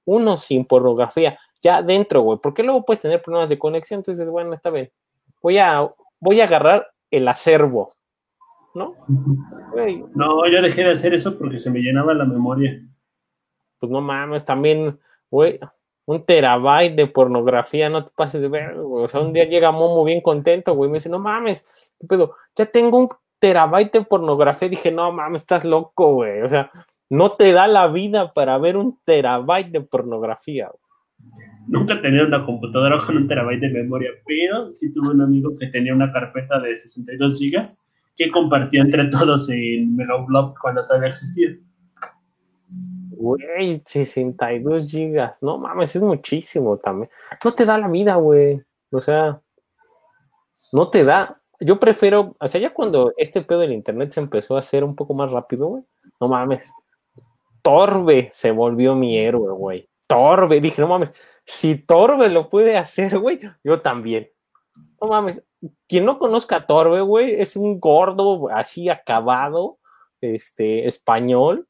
[0.05, 2.39] Uno sin pornografía, ya dentro, güey.
[2.43, 4.01] Porque luego puedes tener problemas de conexión.
[4.01, 4.93] Entonces, bueno, está bien.
[5.41, 7.95] Voy a, voy a agarrar el acervo,
[8.75, 8.95] ¿no?
[10.15, 12.83] No, yo dejé de hacer eso porque se me llenaba la memoria.
[13.79, 14.99] Pues no mames, también,
[15.31, 15.61] güey,
[16.07, 19.05] un terabyte de pornografía, no te pases de ver, güey.
[19.05, 21.67] O sea, un día llega Momo bien contento, güey, me dice, no mames,
[22.09, 23.09] pero ya tengo un
[23.39, 24.69] terabyte de pornografía.
[24.69, 26.43] Dije, no mames, estás loco, güey.
[26.43, 26.71] O sea,
[27.11, 30.71] no te da la vida para ver un terabyte de pornografía.
[31.67, 35.69] Nunca tenía una computadora con un terabyte de memoria, pero sí tuve un amigo que
[35.69, 37.85] tenía una carpeta de 62 gigas
[38.17, 41.57] que compartía entre todos en Megablob cuando todavía existía.
[43.17, 45.43] Güey, 62 gigas.
[45.43, 47.11] No mames, es muchísimo también.
[47.45, 48.63] No te da la vida, güey.
[48.91, 49.41] O sea,
[50.73, 51.41] no te da.
[51.61, 54.95] Yo prefiero, o sea, ya cuando este pedo del internet se empezó a hacer un
[54.95, 55.85] poco más rápido, güey.
[56.21, 56.73] No mames.
[57.63, 59.89] Torbe se volvió mi héroe, güey.
[60.07, 60.61] Torbe.
[60.61, 61.13] Dije, no mames,
[61.47, 64.29] si Torbe lo puede hacer, güey, yo también.
[65.01, 65.43] No mames.
[65.89, 69.79] Quien no conozca a Torbe, güey, es un gordo así acabado,
[70.21, 71.67] este, español,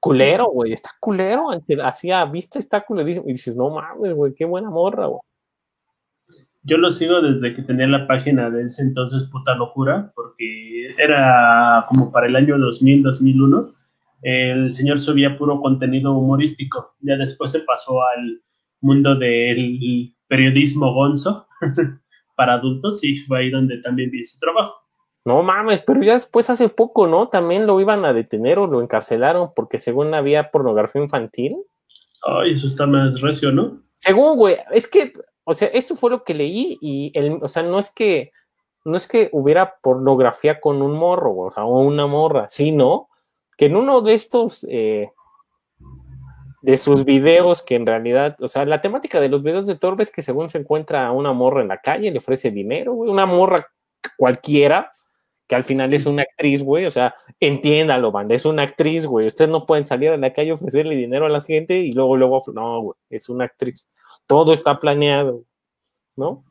[0.00, 1.48] culero, güey, está culero,
[1.84, 3.28] así a vista está culerísimo.
[3.28, 5.20] Y dices, no mames, güey, qué buena morra, güey.
[6.64, 11.84] Yo lo sigo desde que tenía la página de ese entonces Puta Locura, porque era
[11.88, 13.74] como para el año 2000, 2001.
[14.22, 16.94] El señor subía puro contenido humorístico.
[17.00, 18.42] Ya después se pasó al
[18.80, 21.44] mundo del periodismo gonzo
[22.34, 24.74] para adultos y fue ahí donde también vi su trabajo.
[25.24, 27.28] No mames, pero ya después hace poco, ¿no?
[27.28, 31.56] También lo iban a detener o lo encarcelaron porque según había pornografía infantil.
[32.22, 33.82] Ay, eso está más recio, ¿no?
[33.98, 35.12] Según, güey, es que
[35.44, 38.32] o sea, eso fue lo que leí y, el, o sea, no es que,
[38.84, 43.08] no es que hubiera pornografía con un morro, o sea, o una morra, sino
[43.56, 45.10] que en uno de estos, eh,
[46.62, 50.04] de sus videos, que en realidad, o sea, la temática de los videos de Torbe
[50.04, 53.10] es que según se encuentra a una morra en la calle, le ofrece dinero, güey,
[53.10, 53.66] una morra
[54.16, 54.90] cualquiera,
[55.46, 59.26] que al final es una actriz, güey, o sea, entiéndalo, banda, es una actriz, güey,
[59.26, 62.16] ustedes no pueden salir a la calle a ofrecerle dinero a la gente y luego,
[62.16, 63.88] luego, no, güey, es una actriz
[64.26, 65.44] todo está planeado,
[66.16, 66.44] ¿no?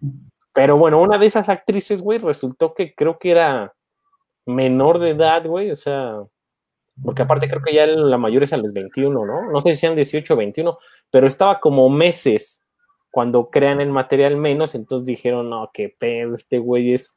[0.54, 3.74] Pero bueno, una de esas actrices, güey, resultó que creo que era
[4.46, 6.24] menor de edad, güey, o sea,
[7.04, 9.52] porque aparte creo que ya la mayor es a los 21, ¿no?
[9.52, 10.78] No sé si sean 18 o 21,
[11.10, 12.64] pero estaba como meses
[13.12, 17.14] cuando crean el material menos, entonces dijeron, no, qué pedo, este güey es.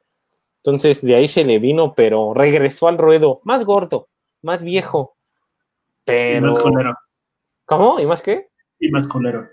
[0.58, 4.08] Entonces de ahí se le vino, pero regresó al ruedo, más gordo,
[4.42, 5.16] más viejo,
[6.04, 6.38] pero.
[6.38, 6.94] Y más culero.
[7.64, 8.00] ¿Cómo?
[8.00, 8.48] ¿Y más qué?
[8.78, 9.48] Y más culero.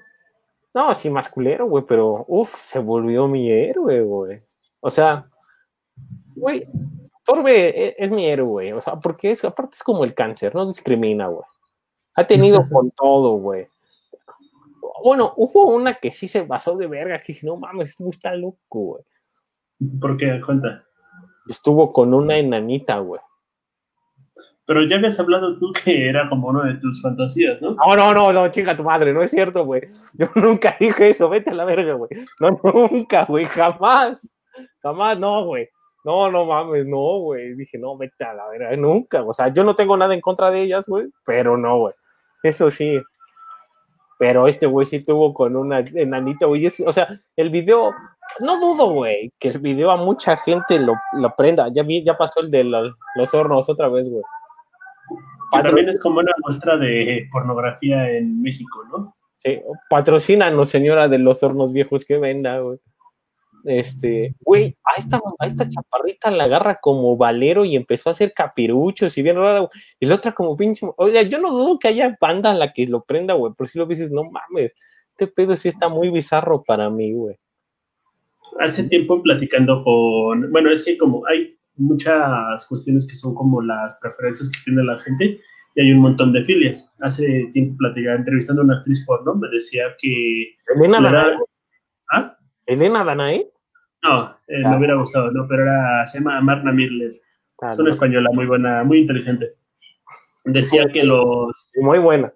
[0.73, 4.39] No, sí, masculero, güey, pero uff, se volvió mi héroe, güey.
[4.79, 5.29] O sea,
[6.36, 6.67] güey,
[7.23, 8.71] Torbe e, es, mi héroe, güey.
[8.71, 11.45] O sea, porque es, aparte es como el cáncer, no discrimina, güey.
[12.15, 13.65] Ha tenido con todo, güey.
[15.03, 18.36] Bueno, hubo una que sí se basó de verga, que dije, no mames, esto está
[18.36, 19.03] loco, güey.
[19.99, 20.39] ¿Por qué?
[20.45, 20.86] Cuenta.
[21.47, 23.21] Estuvo con una enanita, güey.
[24.65, 27.71] Pero ya habías hablado tú que era como una de tus fantasías, ¿no?
[27.71, 29.81] No, no, no, no, chica tu madre, no es cierto, güey.
[30.13, 32.10] Yo nunca dije eso, vete a la verga, güey.
[32.39, 34.21] No, nunca, güey, jamás.
[34.81, 35.67] Jamás, no, güey.
[36.03, 37.55] No, no mames, no, güey.
[37.55, 39.23] Dije, no, vete a la verga, nunca.
[39.23, 41.93] O sea, yo no tengo nada en contra de ellas, güey, pero no, güey.
[42.43, 42.99] Eso sí.
[44.17, 46.71] Pero este güey sí tuvo con una enanita, güey.
[46.85, 47.93] O sea, el video,
[48.39, 51.69] no dudo, güey, que el video a mucha gente lo, lo prenda.
[51.73, 54.23] Ya, vi, ya pasó el de los hornos otra vez, güey
[55.51, 59.15] también es como una muestra de pornografía en México, ¿no?
[59.37, 62.79] Sí, patrocínanos, señora de los hornos viejos que venda, güey.
[63.65, 68.34] Este, güey, a esta, a esta chaparrita la agarra como valero y empezó a hacer
[68.34, 69.69] capiruchos y bien raro.
[70.00, 70.88] Y la otra como pinche.
[70.97, 73.80] Oye, yo no dudo que haya banda a la que lo prenda, güey, pero si
[73.80, 74.74] lo dices, no mames,
[75.12, 77.38] este pedo sí está muy bizarro para mí, güey.
[78.60, 80.52] Hace tiempo platicando con.
[80.52, 85.00] Bueno, es que como hay muchas cuestiones que son como las preferencias que tiene la
[85.00, 85.39] gente
[85.76, 86.93] y hay un montón de filias.
[87.00, 90.56] Hace tiempo platicaba, entrevistando a una actriz porno, me decía que...
[90.76, 91.38] ¿Elena Danae?
[92.12, 92.38] ¿Ah?
[92.65, 93.50] ¿Elena Danae?
[94.03, 94.77] No, eh, me ah.
[94.77, 95.47] hubiera gustado, ¿no?
[95.47, 97.21] Pero era, se llama Marna Mirler.
[97.61, 99.55] Ah, es una española muy buena, muy inteligente.
[100.45, 101.71] Decía que los...
[101.75, 102.33] Muy buena.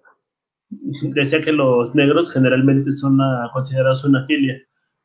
[0.70, 3.18] Decía que los negros generalmente son
[3.54, 4.56] considerados una filia.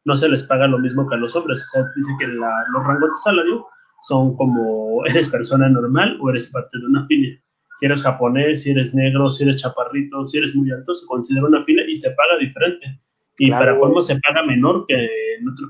[0.05, 1.63] No se les paga lo mismo que a los hombres.
[1.63, 3.67] O sea, dice que los rangos de salario
[4.03, 7.39] son como eres persona normal o eres parte de una filia.
[7.77, 11.47] Si eres japonés, si eres negro, si eres chaparrito, si eres muy alto, se considera
[11.47, 13.01] una filia y se paga diferente.
[13.41, 15.09] Y para cómo se paga menor que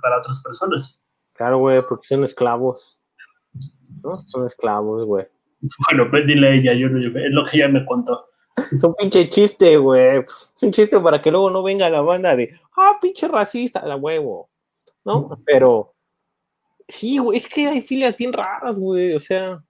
[0.02, 1.02] para otras personas.
[1.35, 3.00] Claro, güey, porque son esclavos.
[4.02, 4.22] ¿No?
[4.28, 5.26] Son esclavos, güey.
[5.90, 8.26] Bueno, pues dile a ella, yo no, es lo que ella me contó.
[8.56, 10.18] Es un pinche chiste, güey.
[10.18, 13.96] Es un chiste para que luego no venga la banda de, ah, pinche racista, la
[13.96, 14.48] huevo.
[15.04, 15.38] ¿No?
[15.44, 15.94] Pero,
[16.90, 19.62] Sí, güey, es que hay filias bien raras, güey, o sea,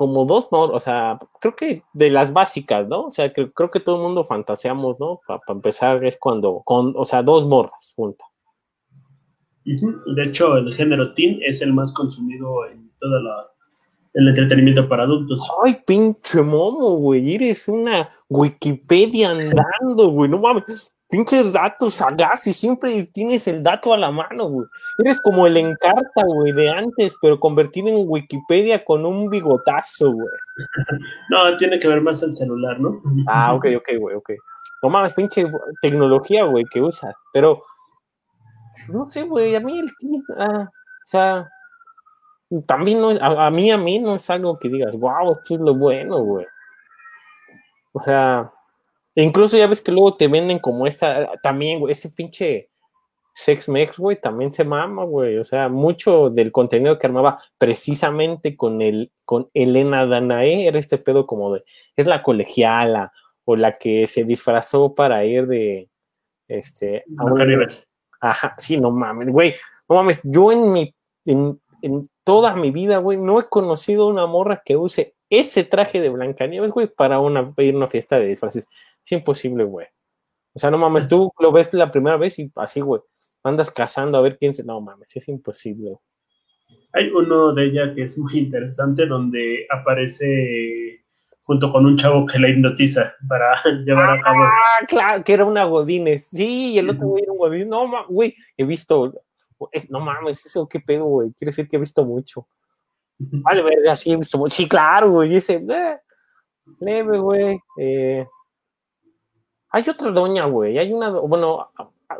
[0.00, 0.62] como dos, ¿no?
[0.62, 3.08] O sea, creo que de las básicas, ¿no?
[3.08, 5.20] O sea, que, creo que todo el mundo fantaseamos, ¿no?
[5.26, 8.26] Para empezar es cuando, con, o sea, dos morras juntas.
[9.66, 13.20] De hecho, el género teen es el más consumido en todo
[14.14, 15.48] el entretenimiento para adultos.
[15.64, 22.52] Ay, pinche momo, güey, eres una Wikipedia andando, güey, no mames pinches datos sagaz y
[22.52, 24.66] siempre tienes el dato a la mano, güey.
[24.98, 30.28] Eres como el Encarta, güey, de antes, pero convertido en Wikipedia con un bigotazo, güey.
[31.30, 33.02] No, tiene que ver más el celular, ¿no?
[33.26, 34.30] Ah, ok, ok, güey, ok.
[34.82, 35.46] No mames, pinche
[35.82, 37.14] tecnología, güey, que usas.
[37.32, 37.62] Pero,
[38.88, 39.88] no sé, güey, a mí el
[40.38, 41.48] ah, o sea,
[42.66, 45.60] también no, a, a, mí, a mí no es algo que digas, wow, esto es
[45.60, 46.46] lo bueno, güey.
[47.92, 48.52] O sea,
[49.14, 52.70] incluso ya ves que luego te venden como esta, también, güey, ese pinche,
[53.34, 55.38] Sex Mex, güey, también se mama, güey.
[55.38, 60.98] O sea, mucho del contenido que armaba precisamente con el, con Elena Danae era este
[60.98, 61.64] pedo como de,
[61.96, 63.12] es la colegiala
[63.44, 65.88] o la que se disfrazó para ir de,
[66.48, 69.54] este, a Ajá, sí, no mames, güey.
[69.88, 74.26] No mames, yo en mi, en, en toda mi vida, güey, no he conocido una
[74.26, 78.26] morra que use ese traje de Blancanieves, güey, para una, ir a una fiesta de
[78.26, 78.66] disfraces.
[79.04, 79.86] Es imposible, güey.
[80.52, 83.00] O sea, no mames, tú lo ves la primera vez y así, güey,
[83.44, 84.64] andas cazando a ver quién se...
[84.64, 85.98] No mames, es imposible.
[86.92, 91.04] Hay uno de ella que es muy interesante donde aparece
[91.42, 93.52] junto con un chavo que la hipnotiza para
[93.84, 94.38] llevar a cabo.
[94.42, 96.28] Ah, claro, que era una Godines.
[96.28, 97.68] Sí, y el otro güey era un Godines.
[97.68, 99.12] No, güey, he visto.
[99.88, 101.32] No mames, eso qué pedo, güey.
[101.32, 102.46] Quiere decir que he visto mucho.
[103.18, 104.54] Vale, verga, sí he visto mucho.
[104.54, 105.36] Sí, claro, güey.
[105.36, 106.00] Ese, eh,
[106.78, 107.60] leve, güey.
[107.78, 108.26] Eh,
[109.70, 110.78] hay otra doña, güey.
[110.78, 111.70] Hay una, bueno,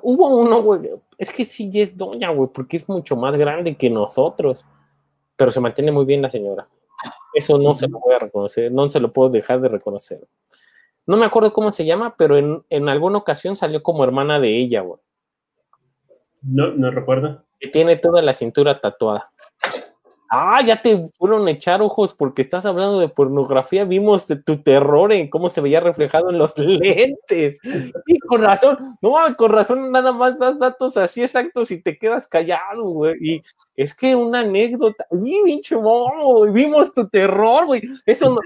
[0.02, 0.90] hubo uno, güey.
[1.16, 4.64] Es que sí es doña, güey, porque es mucho más grande que nosotros.
[5.36, 6.68] Pero se mantiene muy bien la señora.
[7.32, 10.20] Eso no se lo voy a reconocer, no se lo puedo dejar de reconocer.
[11.06, 14.58] No me acuerdo cómo se llama, pero en, en alguna ocasión salió como hermana de
[14.58, 15.00] ella, güey.
[16.42, 17.44] No, no recuerdo.
[17.58, 19.30] Que tiene toda la cintura tatuada.
[20.32, 23.84] Ah, ya te fueron a echar ojos porque estás hablando de pornografía.
[23.84, 27.58] Vimos tu terror en cómo se veía reflejado en los lentes.
[28.06, 31.98] Y con razón, no mames, con razón nada más das datos así exactos y te
[31.98, 33.16] quedas callado, güey.
[33.20, 33.42] Y
[33.74, 35.42] es que una anécdota, y
[36.52, 37.82] vimos tu terror, güey.
[38.06, 38.40] Eso, no,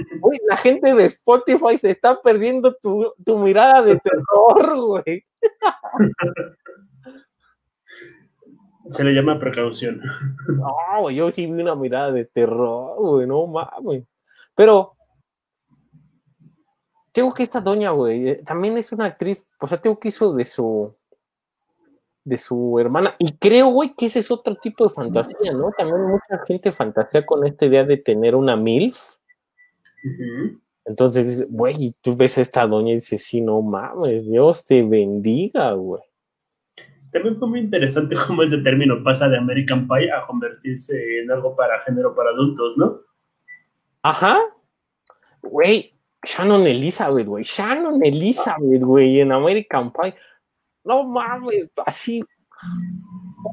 [0.49, 5.23] la gente de Spotify se está perdiendo tu, tu mirada de terror, güey.
[8.89, 10.01] Se le llama precaución.
[10.49, 14.05] No, yo sí vi una mirada de terror, güey, no mames.
[14.55, 14.97] Pero
[17.13, 20.35] tengo que esta doña, güey, eh, también es una actriz, o sea, tengo que hizo
[20.35, 20.95] de su
[22.25, 23.15] de su hermana.
[23.19, 25.71] Y creo, güey, que ese es otro tipo de fantasía, ¿no?
[25.77, 29.17] También mucha gente fantasea con esta idea de tener una MILF.
[30.87, 35.73] Entonces, güey, tú ves a esta doña y dices, sí, no mames, Dios te bendiga,
[35.73, 36.03] güey.
[37.15, 41.55] También fue muy interesante cómo ese término pasa de American Pie a convertirse en algo
[41.55, 43.01] para género para adultos, ¿no?
[44.03, 44.41] Ajá.
[45.41, 47.45] Güey, Shannon Elizabeth, güey.
[47.45, 50.17] Shannon Elizabeth, güey, en American Pie.
[50.83, 52.25] No mames, así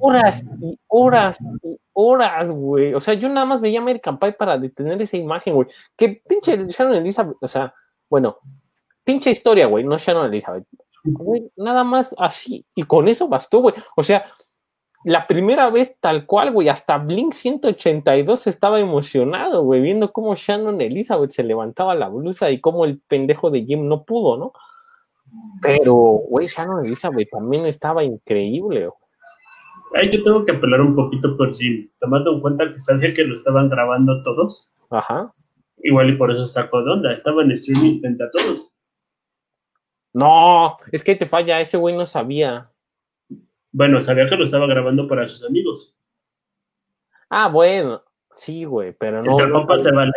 [0.01, 2.95] horas y horas y horas, güey.
[2.95, 5.67] O sea, yo nada más veía American Pie para detener esa imagen, güey.
[5.95, 7.71] Que pinche Shannon Elizabeth, o sea,
[8.09, 8.39] bueno,
[9.03, 10.65] pinche historia, güey, no Shannon Elizabeth
[11.55, 12.65] nada más así.
[12.75, 13.75] Y con eso bastó, güey.
[13.95, 14.25] O sea,
[15.03, 20.79] la primera vez tal cual, güey, hasta Blink 182 estaba emocionado, güey, viendo cómo Shannon
[20.79, 24.53] Elizabeth se levantaba la blusa y cómo el pendejo de Jim no pudo, ¿no?
[25.61, 29.01] Pero, güey, Shannon Elizabeth también estaba increíble, güey.
[29.93, 33.23] Ay, yo tengo que apelar un poquito por Jim, tomando en cuenta que sabía que
[33.23, 34.71] lo estaban grabando todos.
[34.89, 35.33] Ajá.
[35.83, 38.75] Igual y por eso sacó de onda, estaba en streaming frente a todos.
[40.13, 42.69] No, es que te falla, ese güey no sabía.
[43.71, 45.97] Bueno, sabía que lo estaba grabando para sus amigos.
[47.29, 49.39] Ah, bueno, sí, güey, pero no.
[49.39, 50.13] El compa se vale.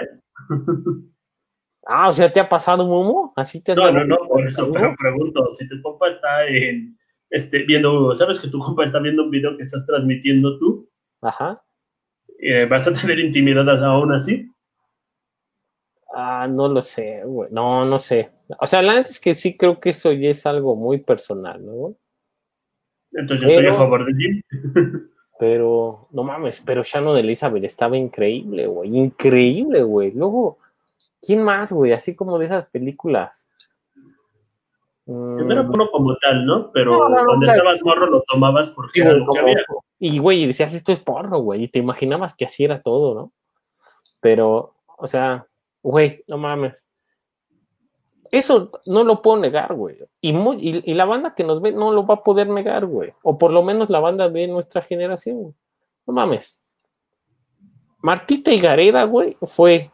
[1.87, 3.33] Ah, o sea, ¿te ha pasado Momo?
[3.37, 7.65] ¿Así te No, no, no, por eso pero pregunto, si tu compa está en, este,
[7.65, 10.89] viendo, ¿sabes que tu compa está viendo un video que estás transmitiendo tú?
[11.21, 11.63] Ajá.
[12.39, 14.51] Eh, ¿Vas a tener intimidad aún así?
[16.17, 17.51] Ah, no lo sé, güey.
[17.51, 18.31] No, no sé.
[18.61, 21.97] O sea, la es que sí creo que eso ya es algo muy personal, ¿no?
[23.13, 24.43] Entonces yo estoy a favor de Jim.
[25.41, 28.97] pero, no mames, pero Shannon Elizabeth estaba increíble, güey.
[28.97, 30.13] Increíble, güey.
[30.13, 30.59] Luego,
[31.21, 31.93] ¿quién más, güey?
[31.93, 33.49] Así como de esas películas.
[35.07, 35.71] No era mm.
[35.71, 36.71] puro como tal, ¿no?
[36.73, 39.57] Pero cuando estabas morro lo tomabas porque era lo que había.
[39.99, 41.65] Y, güey, decías, esto es porro, güey.
[41.65, 43.33] Y te imaginabas que así era todo, ¿no?
[44.21, 45.47] Pero, o sea,
[45.85, 46.87] güey, no mames.
[48.33, 49.99] Eso no lo puedo negar, güey.
[50.21, 53.13] Y, y, la banda que nos ve no lo va a poder negar, güey.
[53.23, 55.55] O por lo menos la banda de nuestra generación.
[56.07, 56.59] No mames.
[57.99, 59.91] Martita y Gareda, güey, fue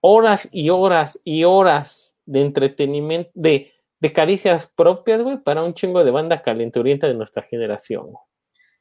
[0.00, 6.02] horas y horas y horas de entretenimiento, de, de caricias propias, güey, para un chingo
[6.02, 8.08] de banda calenturienta de nuestra generación.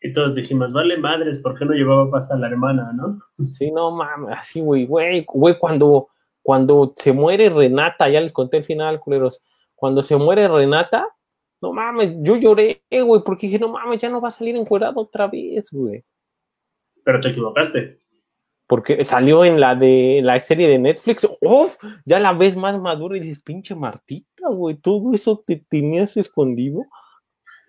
[0.02, 3.20] Y todos dijimos, vale madres, ¿por qué no llevaba pasta la hermana, no?
[3.54, 6.08] Sí, no mames, así, güey, güey, güey, cuando,
[6.42, 9.42] cuando se muere Renata, ya les conté el final, culeros,
[9.76, 11.06] cuando se muere Renata,
[11.62, 15.02] no mames, yo lloré, güey, porque dije, no mames, ya no va a salir encuadrado
[15.02, 16.06] otra vez, güey.
[17.04, 18.00] Pero te equivocaste.
[18.68, 21.78] Porque salió en la de la serie de Netflix, ¡Uf!
[22.06, 26.84] Ya la ves más madura y dices, pinche Martita, güey, todo eso te tenías escondido.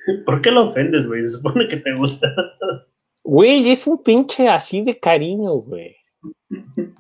[0.27, 1.23] ¿Por qué lo ofendes, güey?
[1.23, 2.29] Se supone que te gusta.
[3.23, 5.97] Güey, es un pinche así de cariño, güey.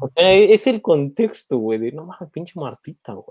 [0.00, 3.26] O sea, es el contexto, güey, de no mames, pinche Martita, güey.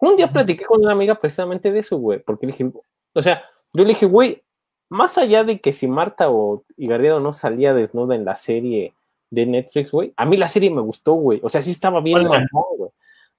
[0.00, 2.70] Un día platiqué con una amiga precisamente de eso, güey, porque le dije,
[3.14, 4.42] o sea, yo le dije, güey,
[4.88, 8.94] más allá de que si Marta o Garrido no salía desnuda en la serie
[9.30, 11.40] de Netflix, güey, a mí la serie me gustó, güey.
[11.42, 12.90] O sea, sí estaba bien güey.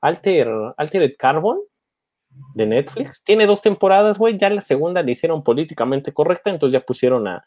[0.02, 1.60] Alter, Altered Carbon
[2.54, 3.24] de Netflix.
[3.24, 4.38] Tiene dos temporadas, güey.
[4.38, 7.46] Ya la segunda le hicieron políticamente correcta, entonces ya pusieron a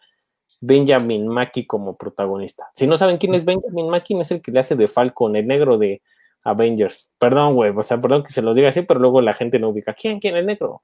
[0.61, 2.71] Benjamin Mackie como protagonista.
[2.75, 5.47] Si no saben quién es Benjamin Mackie, es el que le hace de Falcon, el
[5.47, 6.03] negro de
[6.45, 7.11] Avengers.
[7.19, 9.71] Perdón, güey, o sea, perdón que se lo diga así, pero luego la gente no
[9.71, 9.95] ubica.
[9.95, 10.21] ¿Quién?
[10.21, 10.37] ¿Quién?
[10.37, 10.83] El negro.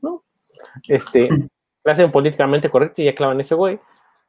[0.00, 0.24] ¿No?
[0.88, 3.78] Este, le hacen políticamente correcto y ya clavan ese güey.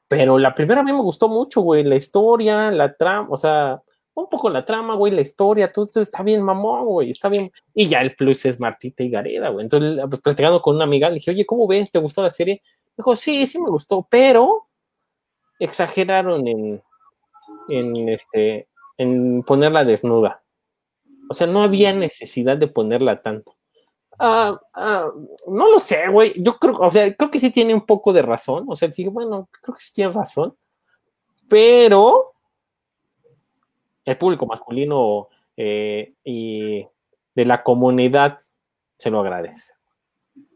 [0.07, 1.83] Pero la primera a mí me gustó mucho, güey.
[1.83, 3.81] La historia, la trama, o sea,
[4.15, 7.51] un poco la trama, güey, la historia, todo esto está bien mamón, güey, está bien.
[7.73, 9.63] Y ya el plus es Martita y Gareda, güey.
[9.63, 11.91] Entonces, pues, platicando con una amiga, le dije, oye, ¿cómo ves?
[11.91, 12.61] ¿Te gustó la serie?
[12.95, 14.67] dijo, sí, sí me gustó, pero
[15.59, 16.81] exageraron en,
[17.69, 20.43] en, este, en ponerla desnuda.
[21.29, 23.55] O sea, no había necesidad de ponerla tanto.
[24.19, 26.33] Uh, uh, no lo sé, güey.
[26.37, 28.65] Yo creo, o sea, creo que sí tiene un poco de razón.
[28.67, 30.55] O sea, sí, bueno, creo que sí tiene razón.
[31.49, 32.32] Pero
[34.05, 36.85] el público masculino eh, y
[37.35, 38.39] de la comunidad
[38.97, 39.73] se lo agradece.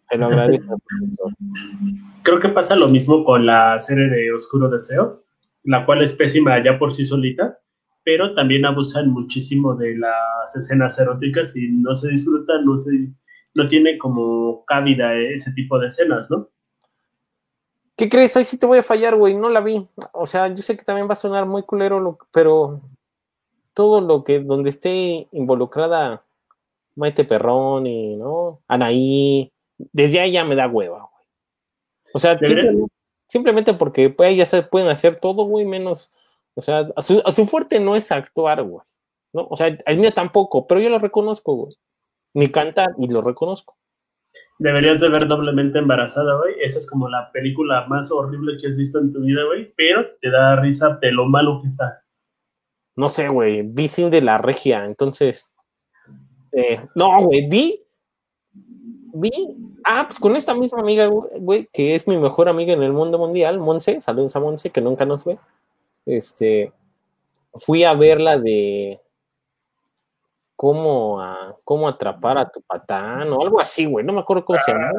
[0.10, 0.64] Se lo agradece.
[2.24, 5.24] Creo que pasa lo mismo con la serie de Oscuro Deseo,
[5.64, 7.60] la cual es pésima ya por sí solita,
[8.04, 13.10] pero también abusan muchísimo de las escenas eróticas y no se disfrutan, no se
[13.54, 16.48] no tiene como cabida ese tipo de escenas, ¿no?
[17.98, 18.38] ¿Qué crees?
[18.38, 19.34] Ahí sí te voy a fallar, güey.
[19.34, 19.88] No la vi.
[20.14, 22.80] O sea, yo sé que también va a sonar muy culero, pero
[23.78, 26.24] todo lo que, donde esté involucrada
[26.96, 28.64] Maite Perrón y, ¿no?
[28.68, 31.28] Anaí, desde ahí ya me da hueva, güey.
[32.12, 32.40] O sea,
[33.28, 36.12] simplemente, porque pues, ya se pueden hacer todo, güey, menos,
[36.56, 38.84] o sea, a su, a su fuerte no es actuar, güey.
[39.32, 39.46] ¿no?
[39.48, 41.76] O sea, al mío tampoco, pero yo lo reconozco, güey.
[42.34, 43.78] Ni cantar, y lo reconozco.
[44.58, 46.56] Deberías de ver doblemente embarazada, güey.
[46.62, 49.72] Esa es como la película más horrible que has visto en tu vida, güey.
[49.78, 52.02] Pero te da risa de lo malo que está
[52.98, 55.52] no sé, güey, vi sin de la regia, entonces,
[56.52, 57.84] eh, no, güey, vi,
[59.14, 59.32] vi,
[59.86, 63.20] ah, pues con esta misma amiga, güey, que es mi mejor amiga en el mundo
[63.20, 65.38] mundial, Monse, saludos a Monse, que nunca nos ve,
[66.08, 66.74] este,
[67.54, 69.00] fui a ver la de
[70.56, 71.24] cómo,
[71.64, 74.92] cómo atrapar a tu patán o algo así, güey, no me acuerdo cómo se llama.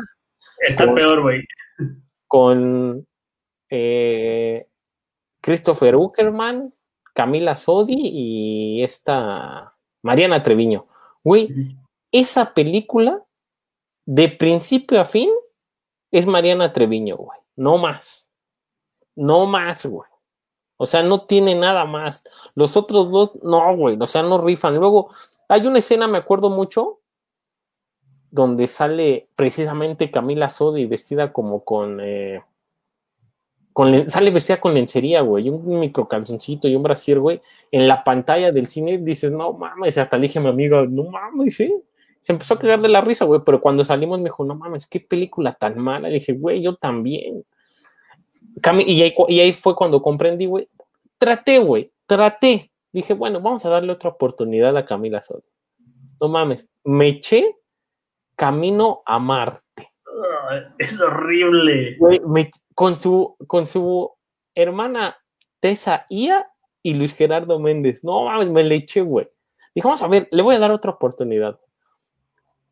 [0.60, 1.42] Está peor, güey.
[2.28, 3.04] Con
[3.70, 4.68] eh,
[5.40, 6.72] Christopher Uckerman,
[7.18, 10.86] Camila Sodi y esta Mariana Treviño.
[11.24, 11.76] Güey,
[12.12, 13.24] esa película,
[14.06, 15.28] de principio a fin,
[16.12, 17.36] es Mariana Treviño, güey.
[17.56, 18.30] No más.
[19.16, 20.08] No más, güey.
[20.76, 22.22] O sea, no tiene nada más.
[22.54, 23.98] Los otros dos, no, güey.
[24.00, 24.76] O sea, no rifan.
[24.76, 25.10] Luego,
[25.48, 27.00] hay una escena, me acuerdo mucho,
[28.30, 32.44] donde sale precisamente Camila Sodi vestida como con eh,
[34.08, 37.40] sale vestida con lencería, güey, un micro calzoncito y un brasier, güey,
[37.70, 41.04] en la pantalla del cine dices, no mames, hasta le dije a mi amiga, no
[41.04, 41.72] mames, sí.
[42.20, 44.86] Se empezó a quedar de la risa, güey, pero cuando salimos me dijo, no mames,
[44.86, 46.08] qué película tan mala.
[46.08, 47.44] Dije, güey, yo también.
[48.86, 50.68] Y ahí, y ahí fue cuando comprendí, güey.
[51.18, 52.72] Traté, güey, traté.
[52.92, 55.46] Dije, bueno, vamos a darle otra oportunidad a Camila Soto.
[56.20, 57.54] No mames, me eché
[58.34, 59.87] camino a Marte.
[60.78, 61.98] es horrible.
[62.74, 64.10] Con su, con su
[64.54, 65.16] hermana
[65.60, 66.46] Tessa Ia
[66.82, 68.04] y Luis Gerardo Méndez.
[68.04, 69.28] No mames, me le eché, güey.
[69.74, 71.58] Dije, vamos a ver, le voy a dar otra oportunidad.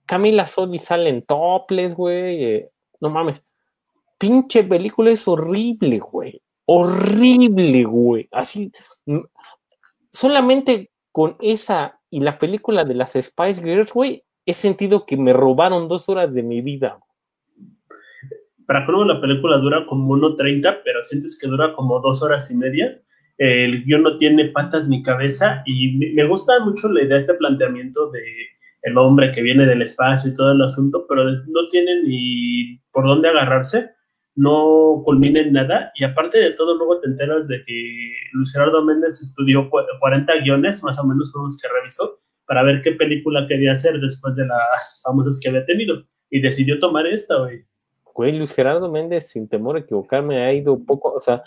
[0.07, 2.45] Camila Sodi sale en toples, güey.
[2.45, 2.71] Eh,
[3.01, 3.43] no mames.
[4.19, 6.41] Pinche película es horrible, güey.
[6.65, 8.29] Horrible, güey.
[8.33, 8.71] Así.
[10.11, 15.33] Solamente con esa y la película de las Spice Girls, güey, he sentido que me
[15.33, 16.99] robaron dos horas de mi vida.
[18.67, 22.57] Para colmo la película dura como 1.30, pero sientes que dura como dos horas y
[22.57, 23.01] media.
[23.39, 28.11] El guion no tiene patas ni cabeza y me gusta mucho la idea, este planteamiento
[28.11, 28.23] de
[28.83, 33.05] el hombre que viene del espacio y todo el asunto, pero no tiene ni por
[33.05, 33.91] dónde agarrarse,
[34.37, 35.93] no culmina en nada.
[35.97, 40.83] Y aparte de todo luego te enteras de que Luis Gerardo Méndez estudió 40 guiones,
[40.83, 44.47] más o menos con los que revisó, para ver qué película quería hacer después de
[44.47, 46.05] las famosas que había tenido.
[46.31, 47.65] Y decidió tomar esta, güey
[48.17, 51.43] güey, Luis Gerardo Méndez, sin temor a equivocarme, ha ido poco, o sea,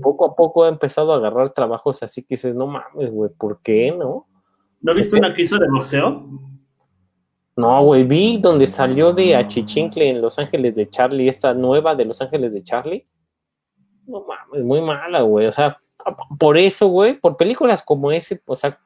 [0.00, 3.60] poco a poco ha empezado a agarrar trabajos así que dices, no mames, güey, ¿por
[3.60, 4.26] qué no?
[4.80, 6.28] ¿No viste una que hizo de boxeo?
[7.56, 12.04] No, güey, vi donde salió de Achichincle en Los Ángeles de Charlie, esta nueva de
[12.04, 13.06] Los Ángeles de Charlie.
[14.06, 15.46] No mames, muy mala, güey.
[15.46, 15.78] O sea,
[16.38, 18.78] por eso, güey, por películas como ese, o sea,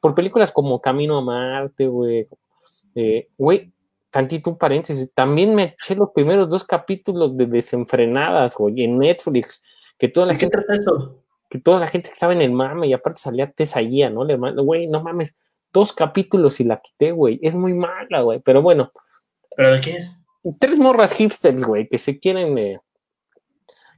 [0.00, 2.26] por películas como Camino a Marte, güey.
[2.94, 3.72] Eh, güey,
[4.14, 9.60] tantito un paréntesis, también me eché los primeros dos capítulos de Desenfrenadas, güey, en Netflix,
[9.98, 10.56] que toda la gente...
[10.68, 11.20] eso?
[11.50, 14.24] Que toda la gente estaba en el mame y aparte salía Tessa Guía, ¿no?
[14.24, 15.34] Le güey, no mames,
[15.72, 17.40] dos capítulos y la quité, güey.
[17.42, 18.38] Es muy mala, güey.
[18.38, 18.92] Pero bueno.
[19.56, 20.24] ¿Pero de qué es?
[20.60, 22.56] Tres morras hipsters, güey, que se quieren.
[22.56, 22.78] Eh,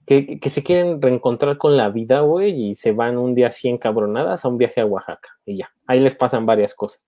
[0.07, 3.69] que, que, se quieren reencontrar con la vida, güey, y se van un día así
[3.69, 5.29] encabronadas a un viaje a Oaxaca.
[5.45, 5.71] Y ya.
[5.87, 7.03] Ahí les pasan varias cosas.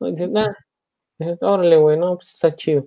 [0.00, 0.10] ¿no?
[0.10, 0.32] Dicen,
[1.20, 2.86] ah, órale, güey, no, pues está chido.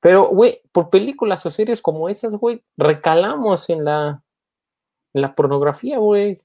[0.00, 4.22] Pero, güey, por películas o series como esas, güey, recalamos en la,
[5.12, 6.40] la pornografía, güey.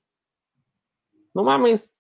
[1.34, 1.96] No mames.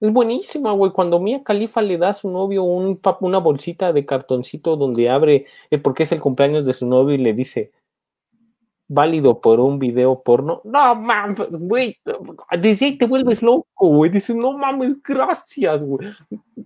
[0.00, 0.92] Es buenísima, güey.
[0.92, 5.46] Cuando Mia Califa le da a su novio un, una bolsita de cartoncito donde abre,
[5.70, 7.72] eh, porque es el cumpleaños de su novio y le dice,
[8.88, 10.60] válido por un video porno.
[10.64, 11.98] No mames, güey.
[12.58, 14.10] Desde ahí te vuelves loco, güey.
[14.10, 16.08] Dices, no mames, gracias, güey.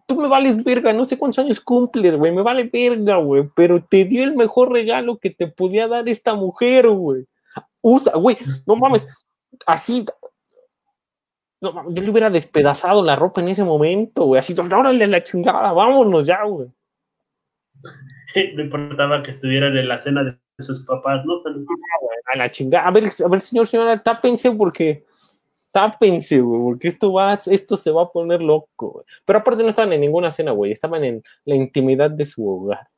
[0.06, 2.32] Tú me vales verga, no sé cuántos años cumples, güey.
[2.32, 3.48] Me vale verga, güey.
[3.54, 7.26] Pero te dio el mejor regalo que te podía dar esta mujer, güey.
[7.80, 8.36] Usa, güey.
[8.66, 9.06] No mames.
[9.66, 10.04] Así,
[11.60, 14.38] no, yo le hubiera despedazado la ropa en ese momento, güey.
[14.38, 16.68] Así, órale la chingada, vámonos ya, güey.
[18.54, 21.34] No importaba que estuvieran en la cena de sus papás, ¿no?
[22.32, 22.86] A la chingada.
[22.86, 25.04] A ver, a ver, señor, señora, tápense porque.
[25.70, 29.04] Tápense, güey, porque esto va, esto se va a poner loco, güey.
[29.24, 30.72] Pero aparte no estaban en ninguna cena, güey.
[30.72, 32.88] Estaban en la intimidad de su hogar.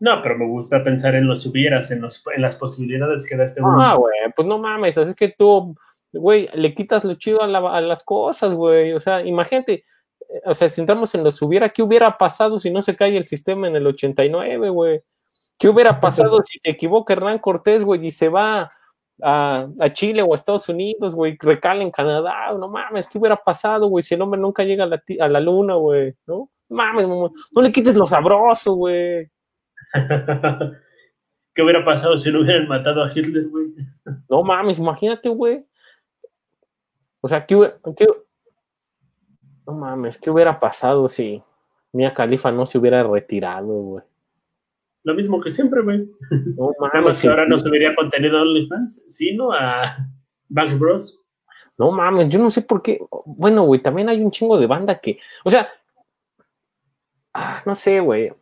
[0.00, 3.44] No, pero me gusta pensar en los hubieras, en, los, en las posibilidades que da
[3.44, 3.80] este mundo.
[3.80, 5.76] Ah, güey, pues no mames, así es que tú
[6.12, 8.92] güey, le quitas lo chido a, las cosas, güey.
[8.92, 9.84] O sea, imagínate,
[10.44, 13.24] o sea, si entramos en los hubiera, ¿qué hubiera pasado si no se cae el
[13.24, 15.00] sistema en el 89, güey?
[15.58, 18.68] ¿Qué hubiera pasado si se equivoca Hernán Cortés, güey, y se va
[19.20, 22.52] a, Chile o a Estados Unidos, güey, recala en Canadá?
[22.52, 25.40] No mames, ¿qué hubiera pasado, güey, si el hombre nunca llega a la, a la
[25.40, 26.14] luna, güey?
[26.26, 26.48] ¿No?
[26.68, 29.30] Mames, no le quites lo sabroso, güey.
[31.54, 33.72] ¿Qué hubiera pasado si no hubieran matado a Hitler, güey?
[34.28, 35.66] No mames, imagínate, güey.
[37.20, 37.56] O sea, ¿qué,
[39.66, 41.42] no mames, ¿qué hubiera pasado si
[41.92, 44.04] Mia Khalifa no se hubiera retirado, güey?
[45.08, 46.06] Lo mismo que siempre, güey.
[46.54, 47.24] No mames.
[47.24, 49.96] ahora no subiría contenido a OnlyFans, sino a
[50.50, 51.24] Bank Bros.
[51.78, 53.00] No mames, yo no sé por qué.
[53.24, 55.18] Bueno, güey, también hay un chingo de banda que.
[55.46, 55.66] O sea.
[57.32, 58.34] Ah, no sé, güey.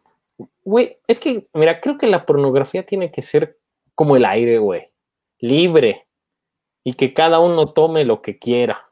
[0.64, 3.60] Güey, es que, mira, creo que la pornografía tiene que ser
[3.94, 4.90] como el aire, güey.
[5.38, 6.08] Libre
[6.82, 8.90] y que cada uno tome lo que quiera.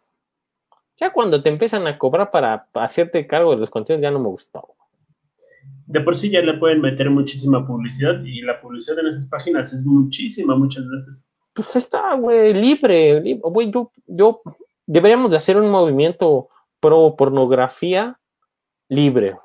[0.97, 4.29] Ya cuando te empiezan a cobrar para hacerte cargo de los contenidos, ya no me
[4.29, 4.77] gustó.
[5.87, 9.73] De por sí ya le pueden meter muchísima publicidad y la publicidad en esas páginas
[9.73, 11.29] es muchísima muchas veces.
[11.53, 14.41] Pues está, güey, libre, Güey, yo, yo,
[14.87, 16.49] deberíamos de hacer un movimiento
[16.81, 18.19] pro pornografía
[18.89, 19.37] libre.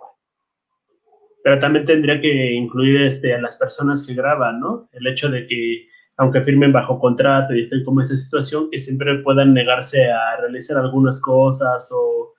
[1.44, 4.90] Pero también tendría que incluir este, a las personas que graban, ¿no?
[4.92, 5.88] El hecho de que
[6.20, 10.78] aunque firmen bajo contrato y estén como esa situación, que siempre puedan negarse a realizar
[10.78, 12.34] algunas cosas o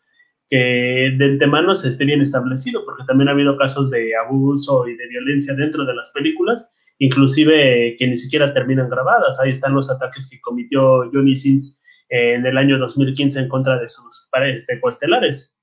[0.51, 4.96] que de antemano se esté bien establecido, porque también ha habido casos de abuso y
[4.96, 9.38] de violencia dentro de las películas, inclusive que ni siquiera terminan grabadas.
[9.38, 13.88] Ahí están los ataques que cometió Johnny Sins en el año 2015 en contra de
[13.88, 15.57] sus pares de coestelares.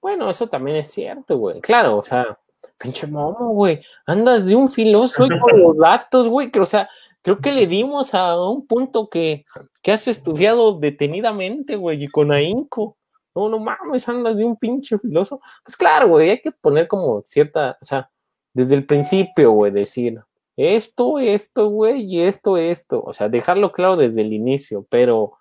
[0.00, 1.60] Bueno, eso también es cierto, güey.
[1.60, 2.36] Claro, o sea,
[2.78, 3.80] pinche momo, güey.
[4.06, 6.88] Andas de un filoso con los datos, güey, que, o sea,
[7.22, 9.44] creo que le dimos a un punto que,
[9.82, 12.96] que has estudiado detenidamente, güey, y con ahínco.
[13.36, 15.40] No, no mames, andas de un pinche filoso.
[15.62, 18.10] Pues claro, güey, hay que poner como cierta, o sea,
[18.54, 20.18] desde el principio, güey, decir
[20.56, 23.02] esto, esto, güey, y esto, esto.
[23.04, 25.34] O sea, dejarlo claro desde el inicio, pero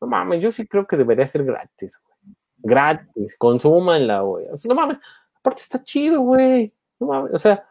[0.00, 2.36] no mames, yo sí creo que debería ser gratis, güey.
[2.58, 4.46] Gratis, consúmanla, güey.
[4.52, 5.00] O sea, no mames,
[5.34, 6.72] aparte está chido, güey.
[7.00, 7.66] No mames, o sea,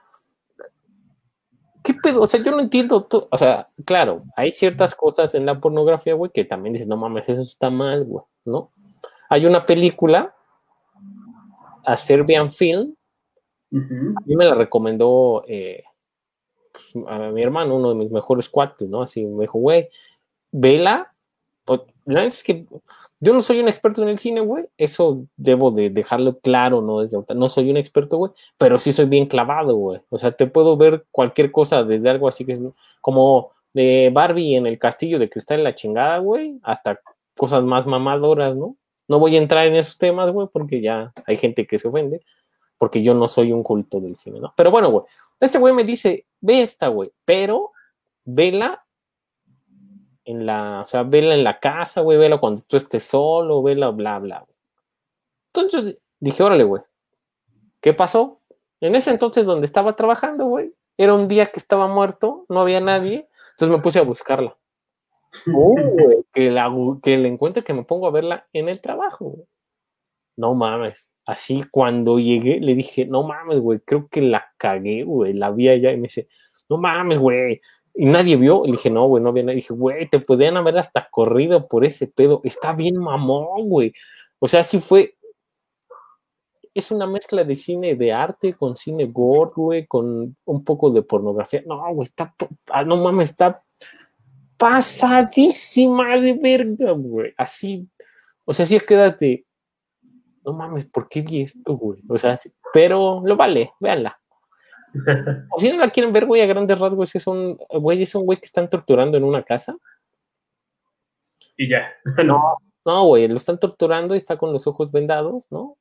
[1.85, 2.21] ¿qué pedo?
[2.21, 3.29] O sea, yo no entiendo todo.
[3.31, 7.29] O sea, claro, hay ciertas cosas en la pornografía, güey, que también dices, no mames,
[7.29, 8.73] eso está mal, güey, ¿no?
[9.30, 10.34] Hay una película,
[11.86, 12.95] a Serbian Film,
[13.73, 15.84] a mí me la recomendó eh,
[16.71, 19.01] pues, a mi hermano, uno de mis mejores cuates, ¿no?
[19.01, 19.89] Así me dijo, güey,
[20.51, 21.13] vela.
[22.05, 22.65] La es que
[23.19, 24.65] yo no soy un experto en el cine, güey.
[24.78, 27.05] Eso debo de dejarlo claro, ¿no?
[27.36, 29.99] No soy un experto, güey, pero sí soy bien clavado, güey.
[30.09, 32.61] O sea, te puedo ver cualquier cosa desde algo así que es
[33.01, 37.01] como de Barbie en el castillo de cristal en la chingada, güey, hasta
[37.36, 38.78] cosas más mamadoras, ¿no?
[39.08, 42.22] No voy a entrar en esos temas, güey, porque ya hay gente que se ofende.
[42.78, 44.53] porque yo no soy un culto del cine, ¿no?
[44.55, 45.05] Pero bueno, güey,
[45.39, 47.72] este güey me dice, ve esta, güey, pero
[48.26, 48.86] vela
[50.26, 53.89] en la, o sea, vela en la casa, güey, vela cuando tú estés solo, vela,
[53.89, 54.55] bla, bla, güey.
[55.53, 56.84] Entonces dije, órale, güey,
[57.82, 58.41] ¿qué pasó?
[58.82, 62.82] En ese entonces donde estaba trabajando, güey, era un día que estaba muerto, no había
[62.82, 64.57] nadie, entonces me puse a buscarla.
[65.53, 65.75] Oh,
[66.33, 66.71] que, la,
[67.01, 69.45] que le encuentre que me pongo a verla en el trabajo.
[70.35, 71.09] No mames.
[71.25, 75.67] Así cuando llegué le dije, no mames, güey, creo que la cagué, güey, la vi
[75.67, 76.27] allá y me dice,
[76.69, 77.61] no mames, güey.
[77.93, 78.63] Y nadie vio.
[78.65, 79.57] Le dije, no, güey, no había nadie.
[79.57, 82.41] dije, güey, te podían haber hasta corrido por ese pedo.
[82.43, 83.93] Está bien mamón, güey.
[84.39, 85.15] O sea, sí fue.
[86.73, 91.01] Es una mezcla de cine de arte con cine gore, güey, con un poco de
[91.01, 91.63] pornografía.
[91.65, 92.35] No, güey, está.
[92.67, 93.63] Ah, no mames, está
[94.58, 97.34] pasadísima de verga, güey.
[97.38, 97.88] Así,
[98.45, 99.45] o sea, sí quédate,
[100.43, 102.01] no mames, ¿por qué vi esto, güey?
[102.08, 102.39] O sea,
[102.74, 104.20] pero lo vale, véanla.
[105.51, 108.26] O si no la quieren ver, güey, a grandes rasgos, es un, güey, es un
[108.26, 109.76] güey que están torturando en una casa.
[111.58, 111.93] Y ya.
[112.26, 115.78] no, no, güey, lo están torturando y está con los ojos vendados, ¿no?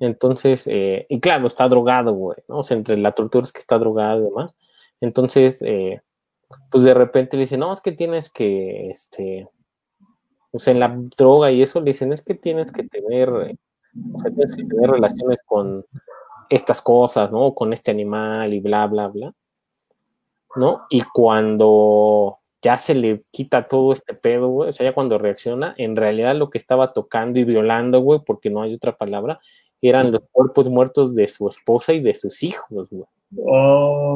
[0.00, 2.58] Entonces, eh, y claro, está drogado, güey, ¿no?
[2.58, 4.54] O sea, entre la tortura es que está drogado y demás.
[5.00, 6.02] Entonces, eh,
[6.70, 9.48] pues de repente le dicen, no, es que tienes que, este,
[10.52, 13.30] o sea, en la droga y eso le dicen, es que tienes que tener,
[14.82, 15.84] relaciones con
[16.48, 17.54] estas cosas, ¿no?
[17.54, 19.34] Con este animal y bla, bla, bla,
[20.56, 20.82] ¿no?
[20.90, 25.96] Y cuando ya se le quita todo este pedo, o sea, ya cuando reacciona, en
[25.96, 29.40] realidad lo que estaba tocando y violando, güey, porque no hay otra palabra,
[29.80, 33.04] eran los cuerpos muertos de su esposa y de sus hijos, güey.
[33.36, 34.11] Oh.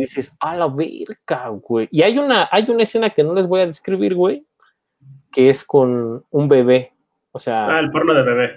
[0.00, 1.88] Dices, a la verga, güey.
[1.90, 4.46] Y hay una, hay una escena que no les voy a describir, güey,
[5.30, 6.94] que es con un bebé.
[7.32, 7.66] O sea.
[7.68, 8.50] Ah, el porno de bebé.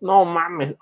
[0.00, 0.76] No mames.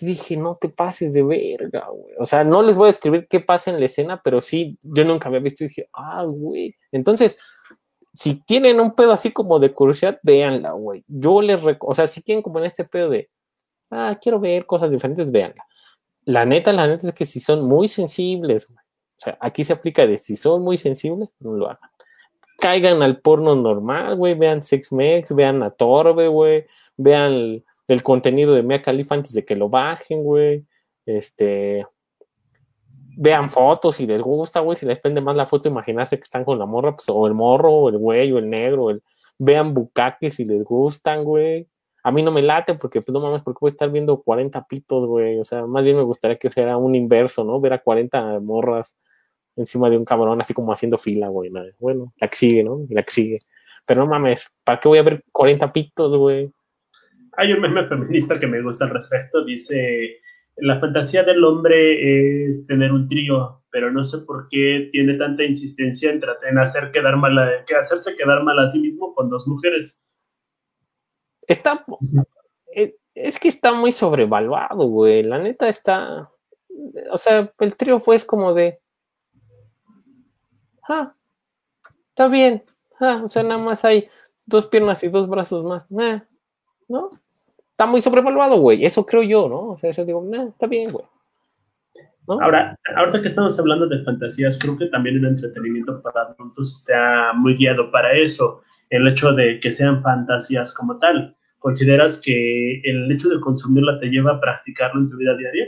[0.00, 2.14] Dije, no te pases de verga, güey.
[2.18, 5.04] O sea, no les voy a describir qué pasa en la escena, pero sí, yo
[5.04, 6.74] nunca había visto y dije, ah, güey.
[6.90, 7.38] Entonces,
[8.12, 11.04] si tienen un pedo así como de curiosidad, véanla, güey.
[11.06, 13.30] Yo les, o sea, si tienen como en este pedo de,
[13.90, 15.64] ah, quiero ver cosas diferentes, véanla
[16.28, 18.70] la neta, la neta es que si son muy sensibles,
[19.18, 21.90] o sea, aquí se aplica de si son muy sensibles, no lo hagan.
[22.60, 26.66] Caigan al porno normal, güey, vean Sex Mex, vean a Torbe, güey,
[26.96, 30.64] vean el, contenido de Mia Khalifa antes de que lo bajen, güey.
[31.04, 31.84] Este,
[33.16, 36.44] vean fotos si les gusta, güey, si les pende más la foto, imaginarse que están
[36.44, 38.88] con la morra, pues, o el morro, o el güey, o el negro,
[39.36, 41.66] vean bucaques si les gustan, güey
[42.08, 44.66] a mí no me late porque, pues no mames, porque voy a estar viendo 40
[44.66, 45.38] pitos, güey.
[45.40, 47.60] O sea, más bien me gustaría que fuera un inverso, ¿no?
[47.60, 48.96] Ver a 40 morras
[49.58, 51.50] encima de un cabrón, así como haciendo fila, güey.
[51.78, 52.86] Bueno, la que sigue, ¿no?
[52.90, 53.38] La que sigue.
[53.86, 56.50] Pero no mames, ¿para qué voy a ver 40 pitos, güey?
[57.36, 59.44] Hay un meme feminista que me gusta al respecto.
[59.44, 60.18] Dice:
[60.56, 65.44] La fantasía del hombre es tener un trío, pero no sé por qué tiene tanta
[65.44, 69.46] insistencia en, en hacer quedar mal que hacerse quedar mal a sí mismo con dos
[69.46, 70.04] mujeres
[71.48, 71.84] Está.
[72.74, 75.22] Eh, es que está muy sobrevaluado, güey.
[75.22, 76.30] La neta está.
[77.10, 78.78] O sea, el trío fue es como de.
[80.88, 81.14] Ah,
[82.08, 82.62] está bien.
[83.00, 84.08] Ah, o sea, nada más hay
[84.46, 85.86] dos piernas y dos brazos más.
[86.88, 87.10] ¿No?
[87.70, 88.84] Está muy sobrevaluado, güey.
[88.84, 89.70] Eso creo yo, ¿no?
[89.70, 91.04] O sea, eso digo, está bien, güey.
[92.26, 97.32] Ahora, ahorita que estamos hablando de fantasías, creo que también el entretenimiento para adultos está
[97.34, 98.62] muy guiado para eso.
[98.90, 101.36] El hecho de que sean fantasías como tal.
[101.58, 105.66] ¿Consideras que el hecho de consumirla te lleva a practicarlo en tu vida diaria?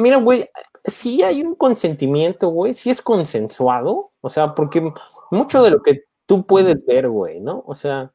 [0.00, 0.48] Mira, güey,
[0.84, 4.92] sí hay un consentimiento, güey, sí es consensuado, o sea, porque
[5.30, 7.62] mucho de lo que tú puedes ver, güey, ¿no?
[7.66, 8.12] O sea,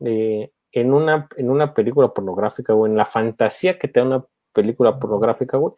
[0.00, 4.98] en, una, en una película pornográfica, o en la fantasía que te da una película
[4.98, 5.74] pornográfica, güey,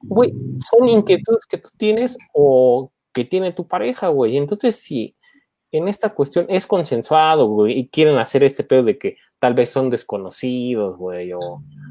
[0.00, 0.32] güey,
[0.70, 4.36] son inquietudes que tú tienes o que tiene tu pareja, güey.
[4.36, 5.16] Entonces, si
[5.72, 9.70] en esta cuestión es consensuado, güey, y quieren hacer este pedo de que tal vez
[9.70, 11.40] son desconocidos, güey, o,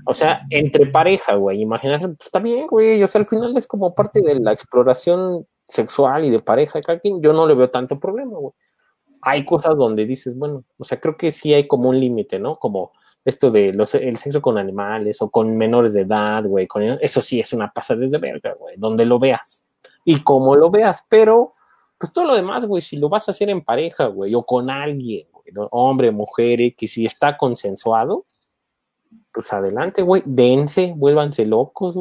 [0.05, 3.67] o sea, entre pareja, güey, imagínate, pues está bien, güey, o sea, al final es
[3.67, 7.69] como parte de la exploración sexual y de pareja de cada yo no le veo
[7.69, 8.53] tanto problema, güey.
[9.21, 12.57] Hay cosas donde dices, bueno, o sea, creo que sí hay como un límite, ¿no?
[12.57, 12.93] Como
[13.25, 17.19] esto de los, el sexo con animales o con menores de edad, güey, con, eso
[17.19, 19.65] sí es una pasada de verga, güey, donde lo veas
[20.05, 21.51] y cómo lo veas, pero
[21.97, 24.69] pues todo lo demás, güey, si lo vas a hacer en pareja, güey, o con
[24.69, 28.25] alguien, güey, hombre, mujer, que si está consensuado,
[29.33, 31.95] pues adelante, güey, dense, vuélvanse locos.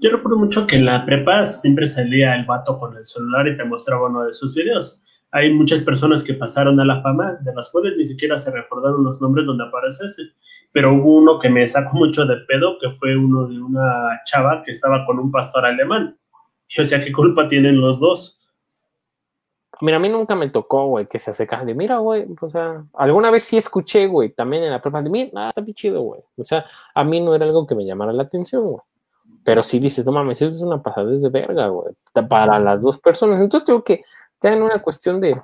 [0.00, 3.56] Yo recuerdo mucho que en la prepa siempre salía el vato con el celular y
[3.56, 5.02] te mostraba uno de sus videos.
[5.32, 9.04] hay muchas personas que pasaron a la fama, de las cuales ni siquiera se recordaron
[9.04, 10.06] los nombres donde aparece.
[10.72, 14.62] Pero hubo uno que me sacó mucho de pedo, que fue uno de una chava
[14.64, 16.16] que estaba con un pastor alemán.
[16.68, 18.39] Y o sea, ¿qué culpa tienen los dos?
[19.82, 22.84] Mira, a mí nunca me tocó, güey, que se acercaran de, mira, güey, o sea,
[22.94, 26.20] alguna vez sí escuché, güey, también en la prueba de, mira, está bien chido, güey.
[26.36, 28.82] O sea, a mí no era algo que me llamara la atención, güey.
[29.42, 31.94] Pero sí dices, no mames, eso es una pasadez de verga, güey,
[32.28, 33.40] para las dos personas.
[33.40, 34.04] Entonces tengo que,
[34.42, 35.42] ya en una cuestión de, o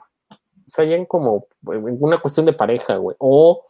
[0.67, 3.65] sea, ya en como, en una cuestión de pareja, güey, o,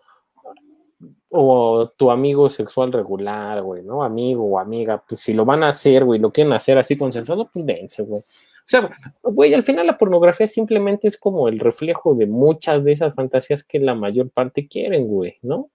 [1.31, 4.03] o tu amigo sexual regular, güey, ¿no?
[4.03, 7.49] Amigo o amiga, pues si lo van a hacer, güey, lo quieren hacer así consensuado,
[7.53, 8.23] pues dense, güey.
[8.67, 8.91] O sea,
[9.23, 13.62] güey, al final la pornografía simplemente es como el reflejo de muchas de esas fantasías
[13.62, 15.71] que la mayor parte quieren, güey, ¿no?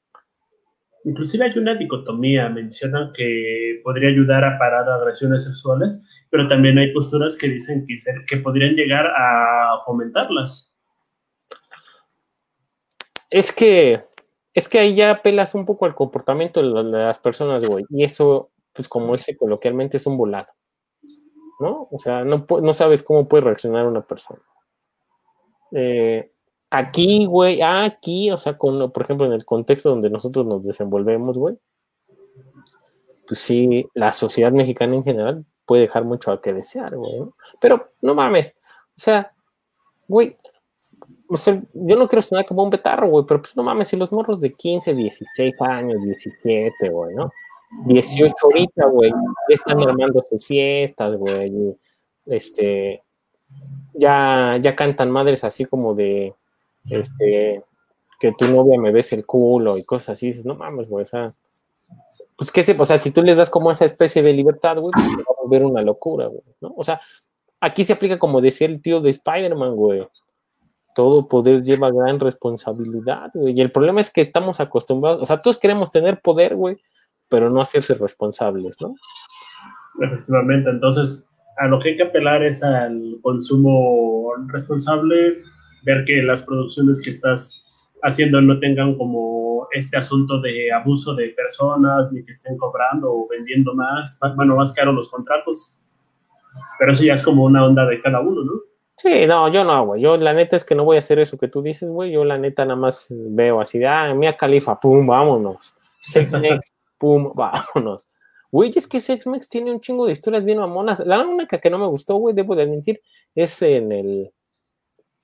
[1.06, 6.92] Inclusive hay una dicotomía, mencionan que podría ayudar a parar agresiones sexuales, pero también hay
[6.92, 7.96] posturas que dicen que,
[8.28, 10.76] que podrían llegar a fomentarlas.
[13.30, 14.04] Es que,
[14.54, 18.52] es que ahí ya apelas un poco al comportamiento de las personas, güey, y eso,
[18.74, 20.52] pues como dice coloquialmente, es un volado.
[21.62, 21.88] ¿No?
[21.92, 24.42] O sea, no, no sabes cómo puede reaccionar una persona.
[25.72, 26.32] Eh,
[26.70, 31.38] aquí, güey, aquí, o sea, con, por ejemplo, en el contexto donde nosotros nos desenvolvemos,
[31.38, 31.58] güey,
[33.28, 37.22] pues sí, la sociedad mexicana en general puede dejar mucho a que desear, güey.
[37.62, 38.56] Pero, no mames,
[38.98, 39.32] o sea,
[40.08, 40.36] güey,
[41.30, 43.96] o sea, yo no quiero sonar como un betarro, güey, pero pues no mames, si
[43.96, 47.32] los morros de 15, 16 años, 17, güey, ¿no?
[47.86, 49.12] 18 ahorita, güey.
[49.50, 51.76] Ya están armando sus fiestas, güey.
[52.26, 53.04] Este,
[53.94, 56.34] ya, ya cantan madres así como de,
[56.90, 57.64] este,
[58.20, 60.34] que tu novia me ves el culo y cosas así.
[60.44, 61.34] no mames, güey, o sea,
[62.38, 64.92] pues qué sé, o sea, si tú les das como esa especie de libertad, güey,
[64.94, 66.74] pues va a volver una locura, güey, ¿no?
[66.76, 67.02] O sea,
[67.60, 70.08] aquí se aplica como decía el tío de Spider-Man, güey.
[70.94, 73.58] Todo poder lleva gran responsabilidad, güey.
[73.58, 76.78] Y el problema es que estamos acostumbrados, o sea, todos queremos tener poder, güey,
[77.32, 78.94] pero no hacerse responsables, ¿no?
[80.02, 81.28] Efectivamente, entonces
[81.58, 85.40] a lo que hay que apelar es al consumo responsable,
[85.84, 87.66] ver que las producciones que estás
[88.04, 93.28] haciendo no tengan como este asunto de abuso de personas, ni que estén cobrando o
[93.30, 95.80] vendiendo más, bueno, más caro los contratos.
[96.80, 98.52] Pero eso ya es como una onda de cada uno, ¿no?
[98.98, 100.02] Sí, no, yo no, güey.
[100.02, 102.12] Yo la neta es que no voy a hacer eso que tú dices, güey.
[102.12, 105.74] Yo la neta nada más veo así de, ah, mía califa, pum, vámonos.
[107.02, 108.08] pum, vámonos.
[108.52, 111.00] Güey, es que Sex Mex tiene un chingo de historias bien mamonas.
[111.00, 113.02] La única que no me gustó, güey, debo de admitir,
[113.34, 114.32] es en el.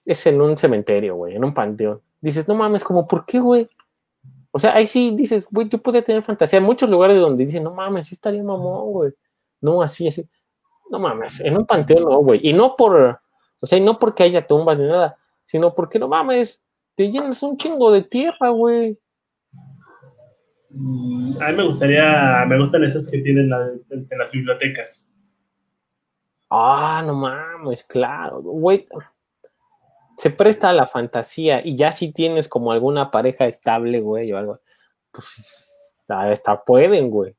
[0.05, 2.01] Es en un cementerio, güey, en un panteón.
[2.21, 3.69] Dices, no mames, como, ¿por qué, güey?
[4.51, 6.59] O sea, ahí sí dices, güey, tú puedes tener fantasía.
[6.59, 9.11] Hay muchos lugares donde dicen, no mames, sí estaría mamón, güey.
[9.61, 10.27] No, así, así.
[10.89, 12.39] No mames, en un panteón no, güey.
[12.41, 13.19] Y no por.
[13.61, 16.63] O sea, y no porque haya tumbas ni nada, sino porque, no mames,
[16.95, 18.97] te llenas un chingo de tierra, güey.
[20.79, 25.13] Mm, a mí me gustaría, me gustan esas que tienen la, de, las bibliotecas.
[26.49, 28.87] Ah, no mames, claro, güey.
[30.17, 34.37] Se presta a la fantasía y ya si tienes como alguna pareja estable, güey, o
[34.37, 34.59] algo,
[35.11, 35.27] pues
[36.07, 37.35] hasta pueden, güey.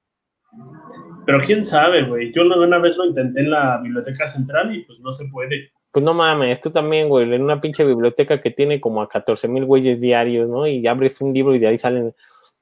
[1.24, 2.32] Pero quién sabe, güey.
[2.32, 5.70] Yo una vez lo intenté en la biblioteca central y pues no se puede.
[5.92, 9.48] Pues no mames, tú también, güey, en una pinche biblioteca que tiene como a 14
[9.48, 10.66] mil güeyes diarios, ¿no?
[10.66, 12.14] Y abres un libro y de ahí salen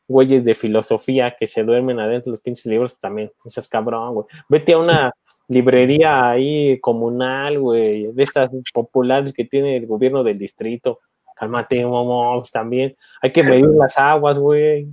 [0.09, 3.30] güeyes de filosofía que se duermen adentro de los pinches libros también.
[3.44, 4.26] O sea, es cabrón, güey.
[4.48, 5.12] Vete a una
[5.48, 11.00] librería ahí comunal, güey, de estas populares que tiene el gobierno del distrito.
[11.36, 12.96] Cálmate, momos, también.
[13.20, 14.88] Hay que medir las aguas, güey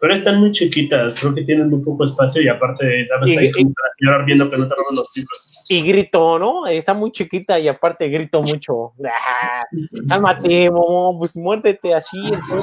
[0.00, 3.74] pero están muy chiquitas, creo que tienen muy poco espacio y aparte la ahí como
[4.26, 5.64] viendo que no te roban los libros.
[5.68, 6.66] Y grito, ¿no?
[6.66, 8.92] Está muy chiquita y aparte grito mucho.
[9.04, 9.64] Ah,
[10.08, 12.62] cálmate, momo, pues muérdete así, güey.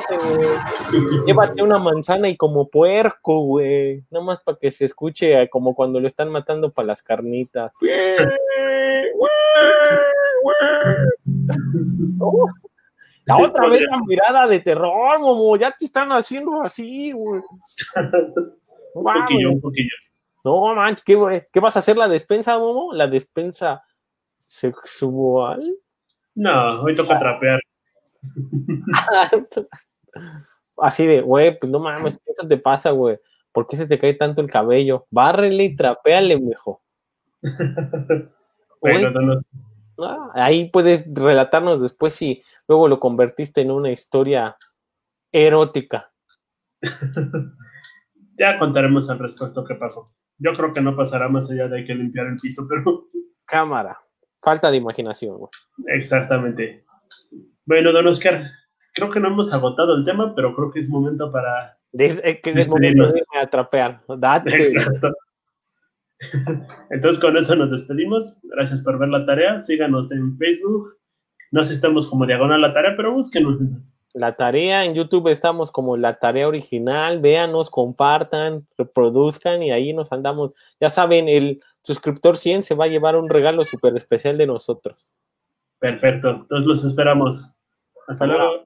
[1.25, 4.03] Llévate una manzana y como puerco, güey.
[4.11, 7.71] Nada más para que se escuche como cuando lo están matando para las carnitas.
[13.25, 17.41] La otra vez la mirada de terror, Momo, ya te están haciendo así, güey.
[18.95, 19.95] un poquillo, un poquillo.
[20.43, 22.93] No, man, ¿qué, ¿qué vas a hacer la despensa, Momo?
[22.93, 23.83] ¿La despensa
[24.39, 25.77] sexual?
[26.35, 27.59] No, hoy toca trapear.
[30.77, 33.19] así de, güey, pues no mames, ¿qué te pasa, güey?
[33.51, 35.05] ¿Por qué se te cae tanto el cabello?
[35.09, 36.79] Bárrele y trapéale, mejor.
[38.81, 39.35] bueno, no, no,
[40.05, 44.57] Ah, ahí puedes relatarnos después si luego lo convertiste en una historia
[45.31, 46.11] erótica.
[48.37, 50.13] ya contaremos al respecto qué pasó.
[50.37, 53.07] Yo creo que no pasará más allá de que limpiar el piso, pero.
[53.45, 53.99] Cámara.
[54.41, 55.49] falta de imaginación, güey.
[55.87, 56.85] Exactamente.
[57.65, 58.49] Bueno, don Oscar,
[58.93, 61.77] creo que no hemos agotado el tema, pero creo que es momento para.
[61.93, 64.01] Eh, que es momento de irme a trapear.
[64.17, 64.55] Date.
[64.55, 65.11] Exacto.
[66.89, 68.39] Entonces, con eso nos despedimos.
[68.43, 69.59] Gracias por ver la tarea.
[69.59, 70.97] Síganos en Facebook.
[71.51, 73.57] No sé si estamos como diagonal la tarea, pero búsquenos.
[74.13, 77.19] La tarea en YouTube estamos como la tarea original.
[77.19, 80.51] Véanos, compartan, reproduzcan y ahí nos andamos.
[80.79, 85.13] Ya saben, el suscriptor 100 se va a llevar un regalo súper especial de nosotros.
[85.79, 86.29] Perfecto.
[86.29, 87.57] Entonces los esperamos.
[88.07, 88.65] Hasta luego.